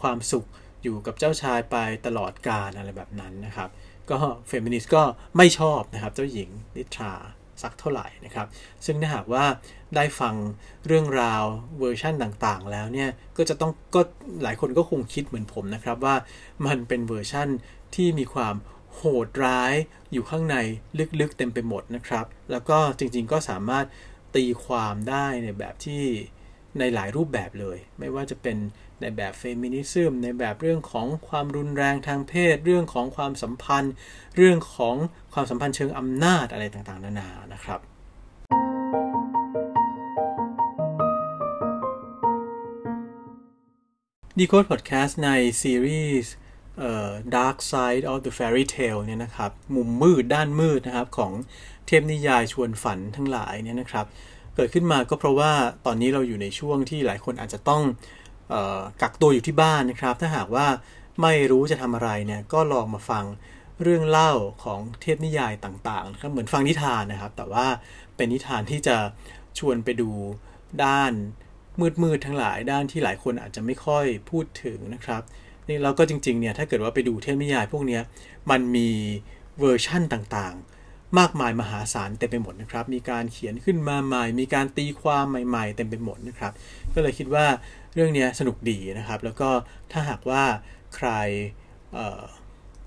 [0.00, 0.46] ความสุข
[0.82, 1.76] อยู่กับเจ้าชายไป
[2.06, 3.68] ตลอดกาลอะไรแบบนั้นนะครับ
[4.10, 4.18] ก็
[4.48, 5.02] เฟมินิสต์ก็
[5.36, 7.14] ไม่ชอบนะครับเจ้าหญิงนิทรา
[7.62, 8.46] สักเท่าไหร่นะครับ
[8.86, 9.44] ซึ่งถ้าหากว่า
[9.96, 10.34] ได้ฟัง
[10.86, 11.44] เรื่องราว
[11.78, 14.00] เวอร์ชั่นต่างๆ แล้วเนี่ยก็จะต้องก็
[14.42, 16.16] หลายคนก็คงคิดเหมือนผมนะครับว่า
[16.66, 17.48] มันเป็นเวอร์ชั่น
[17.94, 18.54] ที่มีความ
[18.94, 19.72] โหดร้าย
[20.12, 20.56] อยู่ข้างใน
[21.20, 23.86] ลึกๆเต็มไปหมดนะครับ แล้วก็จริงๆก็สามารถ
[24.34, 26.04] ตีความได้ในแบบที่
[26.78, 28.56] ในหลายรูปแบบเลย ไม่ว่าจะเป็น
[29.00, 33.92] ในแบบเฟมินิซึมในแบบเรื่องของความรุนแรงทางเพศ เรื่องของความสัมพันธ์
[34.36, 34.96] เรื่องของ
[35.32, 37.80] ความสัมพันธ์เชิงอำนาจอะไรต่างๆ นานานะครับ
[44.38, 45.30] ดีโคดพอดแคสต์ใน
[45.62, 46.32] ซีรีส์
[47.36, 51.32] Dark Side of the Fairy Tale เนี่ยนะครับ มุมมืดด้านมืดนะครับ ของ
[51.86, 54.06] เทพนิยายชวนฝันทั้งหลายเนี่ยนะครับ
[54.54, 55.52] เกิดขึ้นมาก็เพราะว่า
[55.86, 57.82] ตอนนี้เราอยู่ในช่วงที่หลายคนอาจจะต้อง
[58.52, 60.66] ออกักตัวอยู่ที่บ้านนะครับ ถ้าหากว่า
[61.22, 63.24] ไม่รู้จะทำอะไรเนี่ยก็ลองมาฟัง
[63.82, 64.32] เรื่องเล่า
[64.64, 67.66] ของเทพนิยายต่างๆครับเหมือนฟังนิทานนะครับ แต่ว่า
[68.16, 68.96] เป็นนิทานที่จะ
[69.58, 70.10] ชวนไปดู
[70.84, 71.12] ด้าน
[72.02, 75.22] มืดๆทั้งหลายด้านที่หลายคนอาจจะไม่ค่อยพูดถึงนะครับ
[75.68, 78.00] นี่แล้วก็จริงๆเนี่ยถ้าเกิดว่าไปดูเทพนิยายพวกนี้
[78.50, 78.90] มันมี
[79.60, 86.52] เวอร์ชั่นต่างๆ มากมายมหาศาลเต็มไปหมดนะครับ มีการเขียนขึ้นมาใหม่ มีการตีความใหม่ ๆ เต็มไปหมดนะครับ
[86.94, 87.46] ก็เลยคิดว่า
[87.94, 89.50] เรื่องนี้สนุกดีนะครับ แล้วก็
[89.92, 90.42] ถ้าหากว่า
[90.96, 91.08] ใคร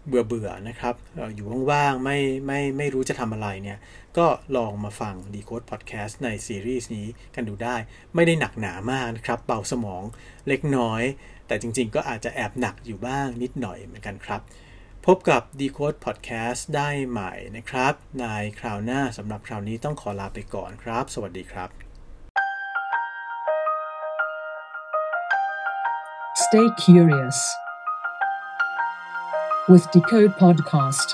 [0.08, 0.96] เบื่อเบื่อนะครับ
[1.36, 3.78] อยู่ว่างๆไม่ไม่ไม่รู้จะทำอะไรเนี่ย
[4.18, 4.28] ก็
[4.58, 7.76] ลองมาฟัง Decode Podcast ในซีรีส์นี้กันดูได้
[8.16, 10.04] ไม่ได้หนักหนามากนะครับ เบาสมอง
[10.48, 11.04] เล็กน้อย
[11.48, 14.42] แต่จริงๆ ก็อาจจะแอบหนักอยู่บ้างนิดหน่อยเหมือนกันครับ
[15.06, 18.26] พบกับ Decode Podcast ได้ใหม่นะครับ ใน
[18.60, 21.70] คราวหน้าสำหรับคราวนี้ต้องขอลาไปก่อนครับ สวัสดีครับ
[26.44, 27.40] Stay curious
[29.68, 31.14] with Decode Podcast.